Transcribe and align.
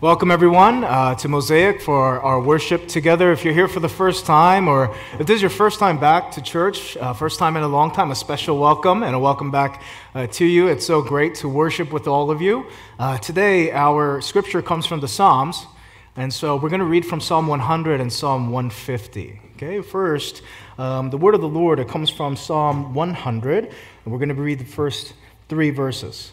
Welcome, 0.00 0.30
everyone, 0.30 0.84
uh, 0.84 1.16
to 1.16 1.26
Mosaic 1.26 1.82
for 1.82 2.20
our 2.20 2.40
worship 2.40 2.86
together. 2.86 3.32
If 3.32 3.44
you're 3.44 3.52
here 3.52 3.66
for 3.66 3.80
the 3.80 3.88
first 3.88 4.26
time, 4.26 4.68
or 4.68 4.94
if 5.18 5.26
this 5.26 5.34
is 5.34 5.42
your 5.42 5.50
first 5.50 5.80
time 5.80 5.98
back 5.98 6.30
to 6.32 6.40
church, 6.40 6.96
uh, 6.98 7.12
first 7.12 7.40
time 7.40 7.56
in 7.56 7.64
a 7.64 7.68
long 7.68 7.90
time, 7.90 8.12
a 8.12 8.14
special 8.14 8.60
welcome 8.60 9.02
and 9.02 9.16
a 9.16 9.18
welcome 9.18 9.50
back 9.50 9.82
uh, 10.14 10.28
to 10.28 10.44
you. 10.44 10.68
It's 10.68 10.86
so 10.86 11.02
great 11.02 11.34
to 11.36 11.48
worship 11.48 11.92
with 11.92 12.06
all 12.06 12.30
of 12.30 12.40
you. 12.40 12.66
Uh, 12.96 13.18
today, 13.18 13.72
our 13.72 14.20
scripture 14.20 14.62
comes 14.62 14.86
from 14.86 15.00
the 15.00 15.08
Psalms, 15.08 15.66
and 16.14 16.32
so 16.32 16.54
we're 16.54 16.68
going 16.68 16.78
to 16.78 16.86
read 16.86 17.04
from 17.04 17.20
Psalm 17.20 17.48
100 17.48 18.00
and 18.00 18.12
Psalm 18.12 18.52
150. 18.52 19.40
Okay, 19.56 19.80
first, 19.82 20.42
um, 20.78 21.10
the 21.10 21.18
word 21.18 21.34
of 21.34 21.40
the 21.40 21.48
Lord, 21.48 21.80
it 21.80 21.88
comes 21.88 22.08
from 22.08 22.36
Psalm 22.36 22.94
100, 22.94 23.64
and 23.64 23.72
we're 24.06 24.18
going 24.18 24.28
to 24.28 24.36
read 24.36 24.60
the 24.60 24.64
first 24.64 25.14
three 25.48 25.70
verses 25.70 26.30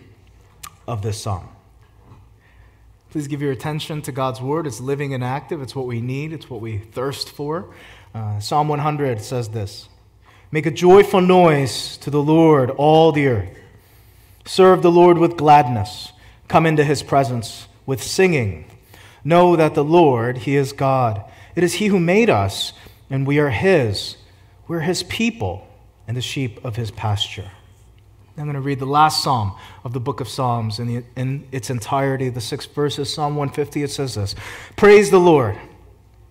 of 0.88 1.02
this 1.02 1.20
psalm. 1.20 1.55
Please 3.10 3.28
give 3.28 3.40
your 3.40 3.52
attention 3.52 4.02
to 4.02 4.12
God's 4.12 4.40
word. 4.40 4.66
It's 4.66 4.80
living 4.80 5.14
and 5.14 5.22
active. 5.22 5.62
It's 5.62 5.74
what 5.74 5.86
we 5.86 6.00
need, 6.00 6.32
it's 6.32 6.50
what 6.50 6.60
we 6.60 6.78
thirst 6.78 7.30
for. 7.30 7.72
Uh, 8.14 8.40
Psalm 8.40 8.68
100 8.68 9.20
says 9.22 9.50
this 9.50 9.88
Make 10.50 10.66
a 10.66 10.70
joyful 10.70 11.20
noise 11.20 11.96
to 11.98 12.10
the 12.10 12.22
Lord, 12.22 12.70
all 12.70 13.12
the 13.12 13.26
earth. 13.26 13.58
Serve 14.44 14.82
the 14.82 14.90
Lord 14.90 15.18
with 15.18 15.36
gladness. 15.36 16.12
Come 16.48 16.66
into 16.66 16.84
his 16.84 17.02
presence 17.02 17.66
with 17.84 18.02
singing. 18.02 18.70
Know 19.24 19.56
that 19.56 19.74
the 19.74 19.84
Lord, 19.84 20.38
he 20.38 20.54
is 20.54 20.72
God. 20.72 21.24
It 21.56 21.64
is 21.64 21.74
he 21.74 21.88
who 21.88 21.98
made 21.98 22.30
us, 22.30 22.72
and 23.10 23.26
we 23.26 23.38
are 23.38 23.50
his. 23.50 24.16
We're 24.68 24.80
his 24.80 25.02
people 25.02 25.66
and 26.06 26.16
the 26.16 26.22
sheep 26.22 26.64
of 26.64 26.76
his 26.76 26.90
pasture. 26.90 27.50
I'm 28.38 28.44
going 28.44 28.54
to 28.54 28.60
read 28.60 28.80
the 28.80 28.86
last 28.86 29.22
psalm 29.22 29.54
of 29.82 29.94
the 29.94 30.00
book 30.00 30.20
of 30.20 30.28
Psalms 30.28 30.78
in, 30.78 30.86
the, 30.86 31.04
in, 31.16 31.48
its 31.52 31.70
entirety, 31.70 32.28
the 32.28 32.40
six 32.40 32.66
verses. 32.66 33.12
Psalm 33.12 33.34
150, 33.34 33.82
it 33.82 33.90
says 33.90 34.14
this 34.14 34.34
Praise 34.76 35.10
the 35.10 35.18
Lord. 35.18 35.58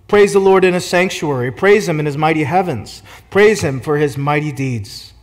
Praise 0.08 0.34
the 0.34 0.40
Lord 0.40 0.64
in 0.64 0.76
his 0.76 0.86
sanctuary. 0.86 1.52
Praise 1.52 1.90
him 1.90 2.00
in 2.00 2.06
his 2.06 2.16
mighty 2.16 2.44
heavens. 2.44 3.02
Praise 3.32 3.62
him 3.62 3.82
for 3.82 3.98
his 3.98 4.20
mighty 4.20 4.52
deeds. 4.52 5.14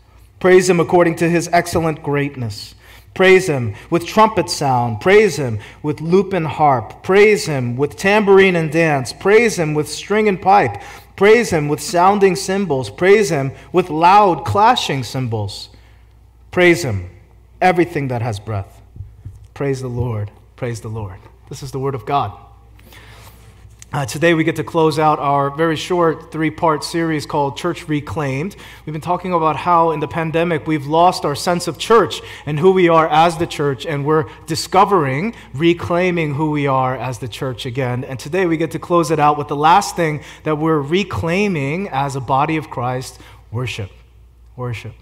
Praise 0.41 0.69
him 0.69 0.81
according 0.81 1.15
to 1.17 1.31
his 1.31 1.49
excellent 1.53 2.03
greatness. 2.03 2.75
Praise 3.15 3.49
him 3.49 3.77
with 3.91 4.05
trumpet 4.05 4.51
sound. 4.51 5.01
Praise 5.01 5.37
him 5.37 5.61
with 5.85 6.01
lute 6.01 6.35
and 6.35 6.49
harp. 6.49 7.05
Praise 7.05 7.47
him 7.47 7.77
with 7.77 7.97
tambourine 7.97 8.57
and 8.57 8.73
dance. 8.73 9.13
Praise 9.13 9.57
him 9.57 9.75
with 9.75 9.89
string 9.89 10.29
and 10.29 10.43
pipe. 10.43 10.83
Praise 11.15 11.51
him 11.51 11.69
with 11.69 11.81
sounding 11.81 12.35
cymbals. 12.35 12.91
Praise 12.91 13.31
him 13.31 13.53
with 13.71 13.89
loud 13.89 14.45
clashing 14.45 15.05
cymbals. 15.05 15.69
Praise 16.53 16.85
Him, 16.85 17.09
everything 17.63 18.09
that 18.09 18.21
has 18.21 18.39
breath. 18.39 18.83
Praise 19.55 19.81
the 19.81 19.89
Lord. 19.89 20.31
Praise 20.55 20.83
the 20.83 20.89
Lord. 20.89 21.19
This 21.49 21.63
is 21.63 21.73
the 21.73 21.79
Word 21.79 21.95
of 21.95 22.05
God. 22.05 22.39
Uh, 23.91 24.05
today, 24.05 24.35
we 24.35 24.45
get 24.45 24.57
to 24.57 24.65
close 24.65 24.99
out 24.99 25.19
our 25.19 25.49
very 25.49 25.77
short 25.77 26.31
three 26.31 26.51
part 26.51 26.85
series 26.85 27.25
called 27.25 27.57
Church 27.57 27.89
Reclaimed. 27.89 28.55
We've 28.85 28.93
been 28.93 29.01
talking 29.01 29.33
about 29.33 29.57
how 29.57 29.93
in 29.93 30.01
the 30.01 30.09
pandemic 30.09 30.67
we've 30.67 30.87
lost 30.87 31.25
our 31.25 31.35
sense 31.35 31.69
of 31.69 31.79
church 31.79 32.21
and 32.45 32.59
who 32.59 32.73
we 32.73 32.87
are 32.87 33.09
as 33.09 33.39
the 33.39 33.47
church, 33.47 33.87
and 33.87 34.05
we're 34.05 34.29
discovering, 34.45 35.35
reclaiming 35.55 36.35
who 36.35 36.51
we 36.51 36.67
are 36.67 36.95
as 36.95 37.19
the 37.19 37.29
church 37.29 37.65
again. 37.65 38.05
And 38.05 38.19
today, 38.19 38.45
we 38.45 38.59
get 38.59 38.73
to 38.73 38.79
close 38.79 39.11
it 39.11 39.19
out 39.19 39.39
with 39.39 39.49
the 39.49 39.57
last 39.57 39.97
thing 39.97 40.23
that 40.45 40.57
we're 40.57 40.81
reclaiming 40.83 41.89
as 41.89 42.15
a 42.15 42.21
body 42.21 42.59
of 42.59 42.69
Christ 42.69 43.19
worship. 43.51 43.91
Worship. 44.55 44.93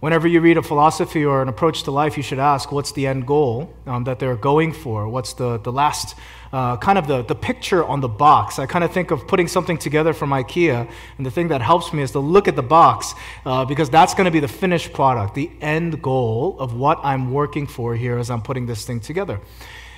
Whenever 0.00 0.26
you 0.26 0.40
read 0.40 0.56
a 0.56 0.62
philosophy 0.62 1.26
or 1.26 1.42
an 1.42 1.48
approach 1.48 1.82
to 1.82 1.90
life, 1.90 2.16
you 2.16 2.22
should 2.22 2.38
ask 2.38 2.72
what's 2.72 2.90
the 2.92 3.06
end 3.06 3.26
goal 3.26 3.70
um, 3.86 4.04
that 4.04 4.18
they're 4.18 4.34
going 4.34 4.72
for? 4.72 5.06
What's 5.06 5.34
the, 5.34 5.58
the 5.58 5.70
last 5.70 6.16
uh, 6.54 6.78
kind 6.78 6.96
of 6.96 7.06
the, 7.06 7.20
the 7.20 7.34
picture 7.34 7.84
on 7.84 8.00
the 8.00 8.08
box? 8.08 8.58
I 8.58 8.64
kind 8.64 8.82
of 8.82 8.94
think 8.94 9.10
of 9.10 9.28
putting 9.28 9.46
something 9.46 9.76
together 9.76 10.14
from 10.14 10.30
IKEA, 10.30 10.90
and 11.18 11.26
the 11.26 11.30
thing 11.30 11.48
that 11.48 11.60
helps 11.60 11.92
me 11.92 12.02
is 12.02 12.12
to 12.12 12.18
look 12.18 12.48
at 12.48 12.56
the 12.56 12.62
box 12.62 13.12
uh, 13.44 13.66
because 13.66 13.90
that's 13.90 14.14
going 14.14 14.24
to 14.24 14.30
be 14.30 14.40
the 14.40 14.48
finished 14.48 14.94
product, 14.94 15.34
the 15.34 15.50
end 15.60 16.00
goal 16.00 16.56
of 16.58 16.72
what 16.72 16.98
I'm 17.02 17.30
working 17.30 17.66
for 17.66 17.94
here 17.94 18.16
as 18.16 18.30
I'm 18.30 18.40
putting 18.40 18.64
this 18.64 18.86
thing 18.86 19.00
together. 19.00 19.38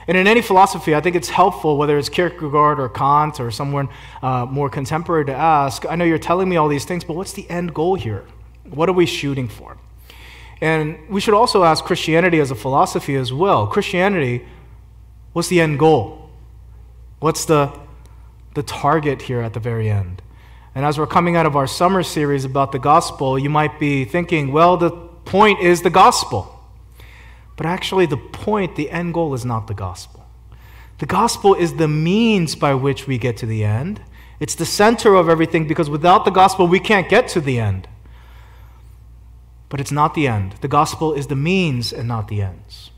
And 0.09 0.17
in 0.17 0.27
any 0.27 0.43
philosophy, 0.43 0.97
I 0.97 1.01
think 1.01 1.15
it's 1.15 1.29
helpful, 1.29 1.77
whether 1.77 1.97
it's 1.97 2.09
Kierkegaard 2.09 2.81
or 2.81 2.89
Kant 2.89 3.39
or 3.39 3.53
someone 3.53 3.89
uh, 4.21 4.47
more 4.47 4.69
contemporary, 4.69 5.27
to 5.27 5.33
ask 5.33 5.87
I 5.89 5.95
know 5.95 6.05
you're 6.05 6.19
telling 6.19 6.49
me 6.49 6.57
all 6.57 6.67
these 6.67 6.85
things, 6.85 7.05
but 7.05 7.15
what's 7.15 7.35
the 7.35 7.49
end 7.49 7.73
goal 7.73 7.95
here? 7.95 8.25
What 8.65 8.89
are 8.89 8.95
we 8.95 9.07
shooting 9.07 9.47
for? 9.47 9.77
And 10.63 10.97
we 11.09 11.21
should 11.21 11.35
also 11.35 11.65
ask 11.65 11.85
Christianity 11.85 12.39
as 12.39 12.53
a 12.53 12.55
philosophy 12.55 13.17
as 13.17 13.33
well. 13.33 13.67
Christianity, 13.67 14.47
what's 15.33 15.49
the 15.49 15.61
end 15.61 15.81
goal? 15.81 16.31
What's 17.19 17.47
the, 17.47 17.77
the 18.55 18.63
target 18.63 19.23
here 19.23 19.41
at 19.41 19.55
the 19.55 19.61
very 19.61 19.91
end? 19.91 20.23
And 20.77 20.85
as 20.87 21.01
we're 21.01 21.09
coming 21.09 21.35
out 21.35 21.47
of 21.47 21.57
our 21.57 21.67
summer 21.67 22.05
series 22.05 22.45
about 22.45 22.71
the 22.71 22.79
gospel, 22.79 23.37
you 23.37 23.51
might 23.51 23.81
be 23.81 24.05
thinking, 24.05 24.53
well, 24.53 24.77
the 24.77 24.93
point 24.93 25.59
is 25.61 25.83
the 25.83 25.91
gospel. 25.91 26.61
But 27.57 27.67
actually, 27.67 28.07
the 28.07 28.17
point, 28.17 28.77
the 28.77 28.89
end 28.89 29.15
goal, 29.15 29.35
is 29.35 29.45
not 29.45 29.67
the 29.67 29.75
gospel. 29.75 30.25
The 30.99 31.07
gospel 31.07 31.57
is 31.57 31.75
the 31.75 31.89
means 31.89 32.55
by 32.55 32.75
which 32.75 33.09
we 33.09 33.19
get 33.19 33.37
to 33.39 33.47
the 33.47 33.65
end. 33.65 34.01
It's 34.39 34.55
the 34.55 34.65
center 34.65 35.17
of 35.17 35.29
everything 35.29 35.67
because 35.67 35.91
without 35.91 36.25
the 36.25 36.31
gospel, 36.31 36.69
we 36.69 36.79
can't 36.79 37.09
get 37.09 37.27
to 37.29 37.41
the 37.41 37.59
end. 37.59 37.89
But 39.73 39.81
it's 39.81 39.91
not 39.91 40.13
the 40.13 40.29
end. 40.29 40.57
The 40.61 40.69
gospel 40.69 41.15
is 41.15 41.29
the 41.29 41.35
means 41.35 41.95
and 41.95 42.07
not 42.07 42.29
the 42.29 42.43
ends. 42.43 42.91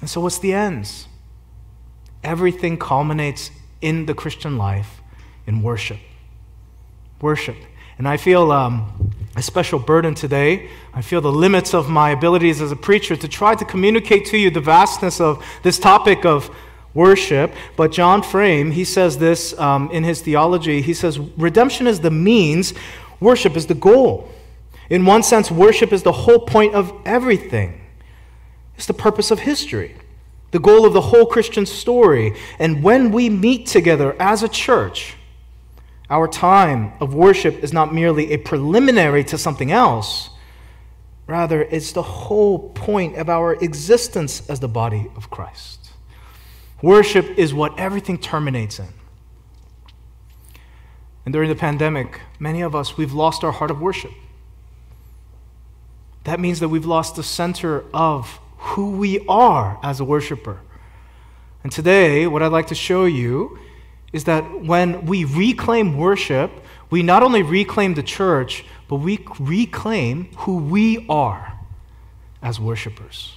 And 0.00 0.08
so, 0.08 0.22
what's 0.22 0.38
the 0.38 0.54
ends? 0.54 1.06
Everything 2.24 2.78
culminates 2.78 3.50
in 3.82 4.06
the 4.06 4.14
Christian 4.14 4.56
life 4.56 5.02
in 5.46 5.62
worship. 5.62 5.98
Worship. 7.20 7.56
And 7.98 8.08
I 8.08 8.16
feel 8.16 8.50
um, 8.52 9.12
a 9.36 9.42
special 9.42 9.78
burden 9.78 10.14
today. 10.14 10.70
I 10.94 11.02
feel 11.02 11.20
the 11.20 11.30
limits 11.30 11.74
of 11.74 11.90
my 11.90 12.08
abilities 12.08 12.62
as 12.62 12.72
a 12.72 12.76
preacher 12.76 13.14
to 13.14 13.28
try 13.28 13.54
to 13.54 13.64
communicate 13.66 14.24
to 14.28 14.38
you 14.38 14.48
the 14.48 14.62
vastness 14.62 15.20
of 15.20 15.44
this 15.62 15.78
topic 15.78 16.24
of 16.24 16.48
worship. 16.94 17.52
But 17.76 17.92
John 17.92 18.22
Frame, 18.22 18.70
he 18.70 18.84
says 18.86 19.18
this 19.18 19.52
um, 19.58 19.90
in 19.90 20.04
his 20.04 20.22
theology. 20.22 20.80
He 20.80 20.94
says, 20.94 21.18
Redemption 21.18 21.86
is 21.86 22.00
the 22.00 22.10
means, 22.10 22.72
worship 23.20 23.58
is 23.58 23.66
the 23.66 23.74
goal. 23.74 24.32
In 24.90 25.04
one 25.04 25.22
sense, 25.22 25.50
worship 25.50 25.92
is 25.92 26.02
the 26.02 26.12
whole 26.12 26.40
point 26.40 26.74
of 26.74 26.92
everything, 27.04 27.80
it's 28.76 28.86
the 28.86 28.94
purpose 28.94 29.30
of 29.30 29.40
history, 29.40 29.96
the 30.52 30.60
goal 30.60 30.86
of 30.86 30.92
the 30.92 31.00
whole 31.00 31.26
Christian 31.26 31.66
story. 31.66 32.36
And 32.58 32.82
when 32.82 33.10
we 33.10 33.28
meet 33.28 33.66
together 33.66 34.16
as 34.20 34.42
a 34.42 34.48
church, 34.48 35.16
our 36.08 36.28
time 36.28 36.92
of 37.00 37.12
worship 37.12 37.62
is 37.62 37.72
not 37.72 37.92
merely 37.92 38.32
a 38.32 38.38
preliminary 38.38 39.24
to 39.24 39.36
something 39.36 39.72
else. 39.72 40.30
Rather, 41.26 41.62
it's 41.62 41.92
the 41.92 42.02
whole 42.02 42.70
point 42.70 43.16
of 43.16 43.28
our 43.28 43.54
existence 43.54 44.48
as 44.48 44.60
the 44.60 44.68
body 44.68 45.10
of 45.16 45.28
Christ. 45.28 45.90
Worship 46.80 47.26
is 47.36 47.52
what 47.52 47.78
everything 47.78 48.16
terminates 48.16 48.78
in. 48.78 48.88
And 51.26 51.32
during 51.32 51.50
the 51.50 51.56
pandemic, 51.56 52.20
many 52.38 52.62
of 52.62 52.74
us, 52.74 52.96
we've 52.96 53.12
lost 53.12 53.44
our 53.44 53.52
heart 53.52 53.70
of 53.70 53.80
worship 53.80 54.12
that 56.28 56.40
means 56.40 56.60
that 56.60 56.68
we've 56.68 56.86
lost 56.86 57.16
the 57.16 57.22
center 57.22 57.84
of 57.92 58.38
who 58.58 58.92
we 58.92 59.24
are 59.28 59.78
as 59.82 60.00
a 60.00 60.04
worshiper. 60.04 60.60
And 61.62 61.72
today, 61.72 62.26
what 62.26 62.42
I'd 62.42 62.52
like 62.52 62.68
to 62.68 62.74
show 62.74 63.04
you 63.04 63.58
is 64.12 64.24
that 64.24 64.62
when 64.62 65.06
we 65.06 65.24
reclaim 65.24 65.96
worship, 65.96 66.50
we 66.90 67.02
not 67.02 67.22
only 67.22 67.42
reclaim 67.42 67.94
the 67.94 68.02
church, 68.02 68.64
but 68.88 68.96
we 68.96 69.24
reclaim 69.38 70.30
who 70.38 70.56
we 70.58 71.06
are 71.08 71.58
as 72.42 72.58
worshipers. 72.58 73.34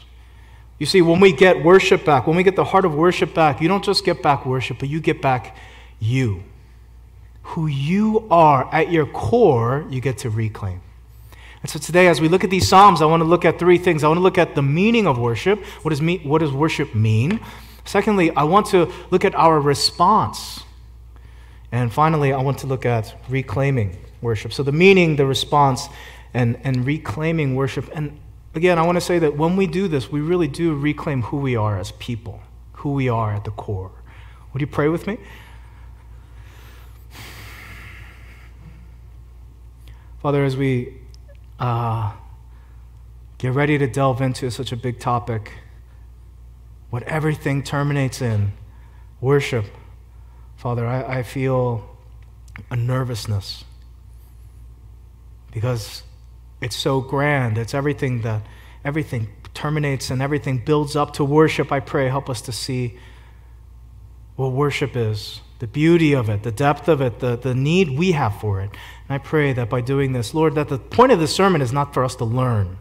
You 0.79 0.85
see, 0.85 1.01
when 1.01 1.19
we 1.19 1.31
get 1.31 1.63
worship 1.63 2.05
back, 2.05 2.25
when 2.25 2.35
we 2.35 2.43
get 2.43 2.55
the 2.55 2.63
heart 2.63 2.85
of 2.85 2.95
worship 2.95 3.33
back, 3.33 3.61
you 3.61 3.67
don't 3.67 3.83
just 3.83 4.03
get 4.03 4.23
back 4.23 4.45
worship, 4.45 4.79
but 4.79 4.89
you 4.89 4.99
get 4.99 5.21
back 5.21 5.55
you. 5.99 6.43
Who 7.43 7.67
you 7.67 8.27
are 8.31 8.73
at 8.73 8.91
your 8.91 9.05
core, 9.05 9.85
you 9.89 10.01
get 10.01 10.19
to 10.19 10.29
reclaim. 10.29 10.81
And 11.61 11.69
so 11.69 11.77
today, 11.77 12.07
as 12.07 12.19
we 12.19 12.27
look 12.27 12.43
at 12.43 12.49
these 12.49 12.67
Psalms, 12.67 13.01
I 13.01 13.05
want 13.05 13.21
to 13.21 13.27
look 13.27 13.45
at 13.45 13.59
three 13.59 13.77
things. 13.77 14.03
I 14.03 14.07
want 14.07 14.17
to 14.17 14.23
look 14.23 14.37
at 14.39 14.55
the 14.55 14.63
meaning 14.63 15.05
of 15.05 15.19
worship. 15.19 15.63
What 15.83 15.89
does, 15.89 16.01
me, 16.01 16.17
what 16.19 16.39
does 16.39 16.51
worship 16.51 16.95
mean? 16.95 17.39
Secondly, 17.85 18.31
I 18.31 18.43
want 18.43 18.67
to 18.67 18.91
look 19.11 19.23
at 19.25 19.35
our 19.35 19.59
response. 19.59 20.63
And 21.71 21.93
finally, 21.93 22.33
I 22.33 22.41
want 22.41 22.57
to 22.59 22.67
look 22.67 22.85
at 22.85 23.15
reclaiming 23.29 23.97
worship. 24.21 24.53
So 24.53 24.63
the 24.63 24.71
meaning, 24.71 25.15
the 25.17 25.25
response, 25.25 25.87
and, 26.33 26.59
and 26.63 26.85
reclaiming 26.85 27.55
worship. 27.55 27.89
And 27.93 28.19
again, 28.55 28.79
I 28.79 28.85
want 28.85 28.95
to 28.95 29.01
say 29.01 29.19
that 29.19 29.37
when 29.37 29.55
we 29.55 29.67
do 29.67 29.87
this, 29.87 30.11
we 30.11 30.19
really 30.19 30.47
do 30.47 30.73
reclaim 30.73 31.21
who 31.23 31.37
we 31.37 31.55
are 31.55 31.77
as 31.79 31.91
people, 31.93 32.41
who 32.73 32.93
we 32.93 33.07
are 33.07 33.33
at 33.33 33.43
the 33.43 33.51
core. 33.51 33.91
Would 34.53 34.61
you 34.61 34.67
pray 34.67 34.87
with 34.87 35.05
me? 35.05 35.17
Father, 40.21 40.43
as 40.43 40.57
we 40.57 41.00
uh, 41.61 42.11
get 43.37 43.53
ready 43.53 43.77
to 43.77 43.87
delve 43.87 44.21
into 44.21 44.49
such 44.51 44.71
a 44.71 44.75
big 44.75 44.99
topic. 44.99 45.53
what 46.89 47.03
everything 47.03 47.63
terminates 47.63 48.21
in 48.21 48.51
worship. 49.21 49.65
Father, 50.57 50.85
I, 50.85 51.19
I 51.19 51.23
feel 51.23 51.89
a 52.69 52.75
nervousness 52.75 53.63
because 55.51 56.03
it's 56.61 56.75
so 56.75 57.01
grand. 57.01 57.57
It's 57.57 57.73
everything 57.73 58.21
that 58.21 58.41
everything 58.83 59.29
terminates 59.53 60.09
and 60.11 60.21
everything 60.21 60.57
builds 60.59 60.95
up 60.95 61.13
to 61.13 61.23
worship. 61.23 61.71
I 61.71 61.79
pray, 61.79 62.09
help 62.09 62.29
us 62.29 62.41
to 62.41 62.51
see 62.51 62.97
what 64.35 64.49
worship 64.51 64.95
is, 64.95 65.41
the 65.59 65.67
beauty 65.67 66.13
of 66.13 66.29
it, 66.29 66.43
the 66.43 66.51
depth 66.51 66.89
of 66.89 67.01
it, 67.01 67.19
the, 67.19 67.37
the 67.37 67.55
need 67.55 67.97
we 67.97 68.11
have 68.11 68.39
for 68.39 68.61
it. 68.61 68.71
I 69.11 69.17
pray 69.17 69.53
that 69.53 69.69
by 69.69 69.81
doing 69.81 70.13
this, 70.13 70.33
Lord, 70.33 70.55
that 70.55 70.69
the 70.69 70.77
point 70.77 71.11
of 71.11 71.19
this 71.19 71.33
sermon 71.33 71.61
is 71.61 71.73
not 71.73 71.93
for 71.93 72.03
us 72.03 72.15
to 72.15 72.25
learn, 72.25 72.77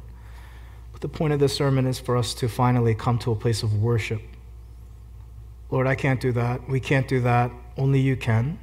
but 0.93 1.01
the 1.01 1.09
point 1.09 1.33
of 1.33 1.41
this 1.41 1.55
sermon 1.55 1.87
is 1.87 1.99
for 1.99 2.17
us 2.17 2.35
to 2.35 2.49
finally 2.49 2.95
come 2.95 3.19
to 3.21 3.33
a 3.33 3.37
place 3.37 3.63
of 3.63 3.83
worship. 3.83 4.23
Lord, 5.71 5.87
I 5.87 5.95
can't 5.95 6.21
do 6.21 6.33
that. 6.33 6.69
We 6.69 6.81
can't 6.81 7.07
do 7.07 7.21
that. 7.21 7.51
Only 7.77 8.01
you 8.01 8.17
can. 8.17 8.59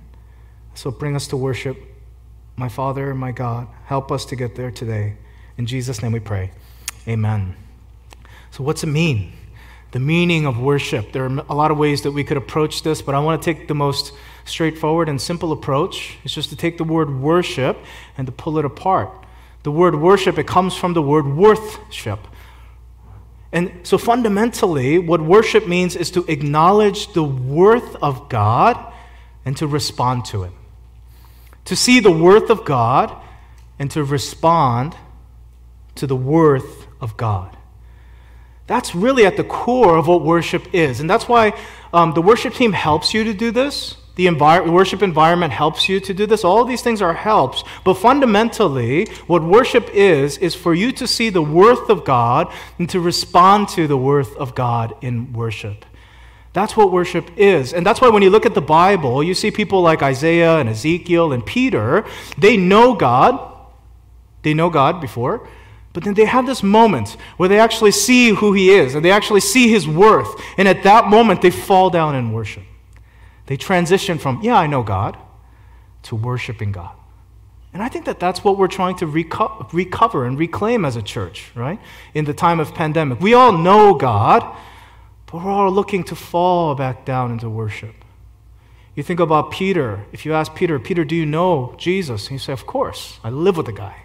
So 0.75 0.91
bring 0.91 1.15
us 1.15 1.27
to 1.27 1.37
worship. 1.37 1.77
My 2.55 2.69
Father, 2.69 3.13
my 3.13 3.31
God, 3.31 3.67
help 3.85 4.11
us 4.11 4.25
to 4.25 4.35
get 4.35 4.55
there 4.55 4.71
today. 4.71 5.15
In 5.57 5.65
Jesus' 5.65 6.01
name 6.01 6.11
we 6.11 6.19
pray. 6.19 6.51
Amen. 7.07 7.55
So, 8.51 8.63
what's 8.63 8.83
it 8.83 8.87
mean? 8.87 9.33
The 9.91 9.99
meaning 9.99 10.45
of 10.45 10.59
worship. 10.59 11.11
There 11.13 11.23
are 11.23 11.45
a 11.49 11.55
lot 11.55 11.71
of 11.71 11.77
ways 11.77 12.01
that 12.01 12.11
we 12.11 12.23
could 12.23 12.37
approach 12.37 12.83
this, 12.83 13.01
but 13.01 13.15
I 13.15 13.19
want 13.19 13.41
to 13.41 13.53
take 13.53 13.67
the 13.67 13.75
most 13.75 14.13
straightforward 14.47 15.09
and 15.09 15.21
simple 15.21 15.51
approach. 15.51 16.17
is 16.23 16.33
just 16.33 16.49
to 16.49 16.55
take 16.55 16.77
the 16.77 16.83
word 16.83 17.21
worship 17.21 17.77
and 18.17 18.27
to 18.27 18.31
pull 18.31 18.57
it 18.57 18.65
apart. 18.65 19.09
The 19.63 19.71
word 19.71 19.95
worship, 19.95 20.37
it 20.37 20.47
comes 20.47 20.75
from 20.75 20.93
the 20.93 21.01
word 21.01 21.27
worthship. 21.27 22.19
And 23.51 23.71
so 23.83 23.97
fundamentally, 23.97 24.99
what 24.99 25.21
worship 25.21 25.67
means 25.67 25.95
is 25.95 26.11
to 26.11 26.25
acknowledge 26.27 27.13
the 27.13 27.23
worth 27.23 27.95
of 27.97 28.29
God 28.29 28.93
and 29.45 29.55
to 29.57 29.67
respond 29.67 30.25
to 30.25 30.43
it. 30.43 30.51
To 31.65 31.75
see 31.75 31.99
the 31.99 32.11
worth 32.11 32.49
of 32.49 32.65
God 32.65 33.15
and 33.79 33.89
to 33.91 34.03
respond 34.03 34.95
to 35.95 36.07
the 36.07 36.15
worth 36.15 36.87
of 36.99 37.17
God. 37.17 37.57
That's 38.67 38.93
really 38.93 39.25
at 39.25 39.37
the 39.37 39.43
core 39.43 39.97
of 39.97 40.07
what 40.07 40.23
worship 40.23 40.73
is. 40.73 40.99
And 40.99 41.09
that's 41.09 41.27
why 41.27 41.57
um, 41.93 42.13
the 42.13 42.21
worship 42.21 42.53
team 42.53 42.73
helps 42.73 43.13
you 43.13 43.23
to 43.23 43.33
do 43.33 43.51
this. 43.51 43.95
The 44.17 44.25
envir- 44.25 44.67
worship 44.67 45.03
environment 45.03 45.53
helps 45.53 45.87
you 45.87 45.99
to 45.99 46.13
do 46.13 46.25
this. 46.25 46.43
All 46.43 46.65
these 46.65 46.81
things 46.81 47.03
are 47.03 47.13
helps. 47.13 47.63
But 47.83 47.93
fundamentally, 47.93 49.05
what 49.27 49.43
worship 49.43 49.89
is, 49.93 50.39
is 50.39 50.55
for 50.55 50.73
you 50.73 50.91
to 50.93 51.05
see 51.05 51.29
the 51.29 51.41
worth 51.41 51.89
of 51.89 52.03
God 52.03 52.51
and 52.79 52.89
to 52.89 52.99
respond 52.99 53.69
to 53.69 53.87
the 53.87 53.95
worth 53.95 54.35
of 54.37 54.55
God 54.55 54.95
in 55.01 55.33
worship. 55.33 55.85
That's 56.53 56.75
what 56.75 56.91
worship 56.91 57.29
is. 57.37 57.73
And 57.73 57.85
that's 57.85 58.01
why 58.01 58.09
when 58.09 58.23
you 58.23 58.31
look 58.31 58.47
at 58.47 58.55
the 58.55 58.61
Bible, 58.61 59.21
you 59.21 59.35
see 59.35 59.51
people 59.51 59.83
like 59.83 60.01
Isaiah 60.01 60.57
and 60.57 60.67
Ezekiel 60.67 61.31
and 61.31 61.45
Peter, 61.45 62.03
they 62.39 62.57
know 62.57 62.95
God. 62.95 63.55
They 64.41 64.55
know 64.55 64.71
God 64.71 64.99
before. 64.99 65.47
But 65.93 66.03
then 66.03 66.15
they 66.15 66.25
have 66.25 66.47
this 66.47 66.63
moment 66.63 67.17
where 67.37 67.47
they 67.47 67.59
actually 67.59 67.91
see 67.91 68.29
who 68.29 68.53
He 68.53 68.71
is 68.71 68.95
and 68.95 69.05
they 69.05 69.11
actually 69.11 69.41
see 69.41 69.69
His 69.69 69.87
worth. 69.87 70.41
And 70.57 70.67
at 70.67 70.81
that 70.81 71.07
moment, 71.07 71.43
they 71.43 71.51
fall 71.51 71.91
down 71.91 72.15
in 72.15 72.31
worship. 72.31 72.63
They 73.47 73.57
transition 73.57 74.19
from, 74.19 74.41
yeah, 74.41 74.57
I 74.57 74.67
know 74.67 74.83
God, 74.83 75.17
to 76.03 76.15
worshiping 76.15 76.71
God. 76.71 76.91
And 77.73 77.83
I 77.83 77.89
think 77.89 78.05
that 78.05 78.19
that's 78.19 78.43
what 78.43 78.57
we're 78.57 78.67
trying 78.67 78.95
to 78.97 79.05
reco- 79.05 79.71
recover 79.73 80.25
and 80.25 80.37
reclaim 80.37 80.85
as 80.85 80.95
a 80.95 81.01
church, 81.01 81.51
right? 81.55 81.79
In 82.13 82.25
the 82.25 82.33
time 82.33 82.59
of 82.59 82.73
pandemic. 82.73 83.19
We 83.19 83.33
all 83.33 83.51
know 83.51 83.93
God, 83.93 84.41
but 85.25 85.43
we're 85.43 85.51
all 85.51 85.71
looking 85.71 86.03
to 86.05 86.15
fall 86.15 86.75
back 86.75 87.05
down 87.05 87.31
into 87.31 87.49
worship. 87.49 87.93
You 88.95 89.03
think 89.03 89.19
about 89.19 89.51
Peter. 89.51 90.05
If 90.11 90.25
you 90.25 90.33
ask 90.33 90.55
Peter, 90.55 90.79
Peter, 90.79 91.05
do 91.05 91.15
you 91.15 91.25
know 91.25 91.75
Jesus? 91.77 92.23
And 92.23 92.31
you 92.31 92.39
say, 92.39 92.53
Of 92.53 92.65
course, 92.65 93.19
I 93.23 93.29
live 93.29 93.55
with 93.55 93.67
the 93.67 93.73
guy. 93.73 94.03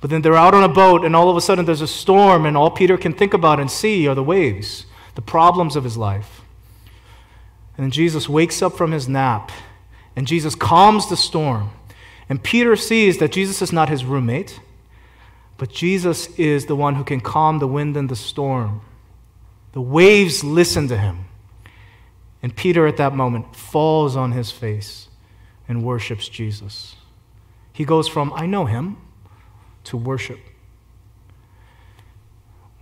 But 0.00 0.10
then 0.10 0.22
they're 0.22 0.34
out 0.34 0.54
on 0.54 0.64
a 0.64 0.68
boat, 0.68 1.04
and 1.04 1.14
all 1.14 1.30
of 1.30 1.36
a 1.36 1.40
sudden 1.40 1.64
there's 1.64 1.80
a 1.80 1.86
storm, 1.86 2.46
and 2.46 2.56
all 2.56 2.70
Peter 2.70 2.96
can 2.98 3.12
think 3.12 3.32
about 3.32 3.60
and 3.60 3.70
see 3.70 4.08
are 4.08 4.14
the 4.14 4.22
waves, 4.22 4.86
the 5.14 5.22
problems 5.22 5.76
of 5.76 5.84
his 5.84 5.96
life. 5.96 6.42
And 7.76 7.84
then 7.84 7.90
Jesus 7.90 8.28
wakes 8.28 8.62
up 8.62 8.76
from 8.76 8.92
his 8.92 9.08
nap, 9.08 9.52
and 10.14 10.26
Jesus 10.26 10.54
calms 10.54 11.08
the 11.08 11.16
storm. 11.16 11.70
And 12.28 12.42
Peter 12.42 12.74
sees 12.74 13.18
that 13.18 13.32
Jesus 13.32 13.60
is 13.62 13.72
not 13.72 13.88
his 13.88 14.04
roommate, 14.04 14.60
but 15.58 15.70
Jesus 15.70 16.28
is 16.38 16.66
the 16.66 16.76
one 16.76 16.94
who 16.94 17.04
can 17.04 17.20
calm 17.20 17.58
the 17.58 17.68
wind 17.68 17.96
and 17.96 18.08
the 18.08 18.16
storm. 18.16 18.80
The 19.72 19.80
waves 19.80 20.42
listen 20.42 20.88
to 20.88 20.96
him. 20.96 21.26
And 22.42 22.54
Peter, 22.54 22.86
at 22.86 22.96
that 22.96 23.14
moment, 23.14 23.54
falls 23.54 24.16
on 24.16 24.32
his 24.32 24.50
face 24.50 25.08
and 25.68 25.82
worships 25.82 26.28
Jesus. 26.28 26.96
He 27.72 27.84
goes 27.84 28.08
from, 28.08 28.32
I 28.34 28.46
know 28.46 28.64
him, 28.64 28.96
to 29.84 29.96
worship. 29.96 30.38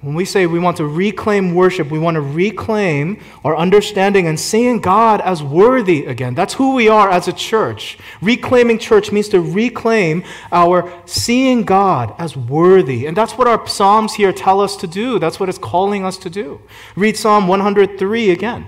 When 0.04 0.14
we 0.14 0.26
say 0.26 0.46
we 0.46 0.58
want 0.58 0.76
to 0.76 0.86
reclaim 0.86 1.54
worship, 1.54 1.90
we 1.90 1.98
want 1.98 2.16
to 2.16 2.20
reclaim 2.20 3.18
our 3.42 3.56
understanding 3.56 4.26
and 4.26 4.38
seeing 4.38 4.78
God 4.82 5.22
as 5.22 5.42
worthy 5.42 6.04
again. 6.04 6.34
That's 6.34 6.52
who 6.52 6.74
we 6.74 6.88
are 6.88 7.08
as 7.08 7.26
a 7.26 7.32
church. 7.32 7.96
Reclaiming 8.20 8.78
church 8.78 9.10
means 9.10 9.30
to 9.30 9.40
reclaim 9.40 10.22
our 10.52 10.92
seeing 11.06 11.62
God 11.62 12.14
as 12.18 12.36
worthy. 12.36 13.06
And 13.06 13.16
that's 13.16 13.38
what 13.38 13.48
our 13.48 13.66
Psalms 13.66 14.12
here 14.12 14.30
tell 14.30 14.60
us 14.60 14.76
to 14.76 14.86
do. 14.86 15.18
That's 15.18 15.40
what 15.40 15.48
it's 15.48 15.56
calling 15.56 16.04
us 16.04 16.18
to 16.18 16.28
do. 16.28 16.60
Read 16.96 17.16
Psalm 17.16 17.48
103 17.48 18.30
again. 18.30 18.66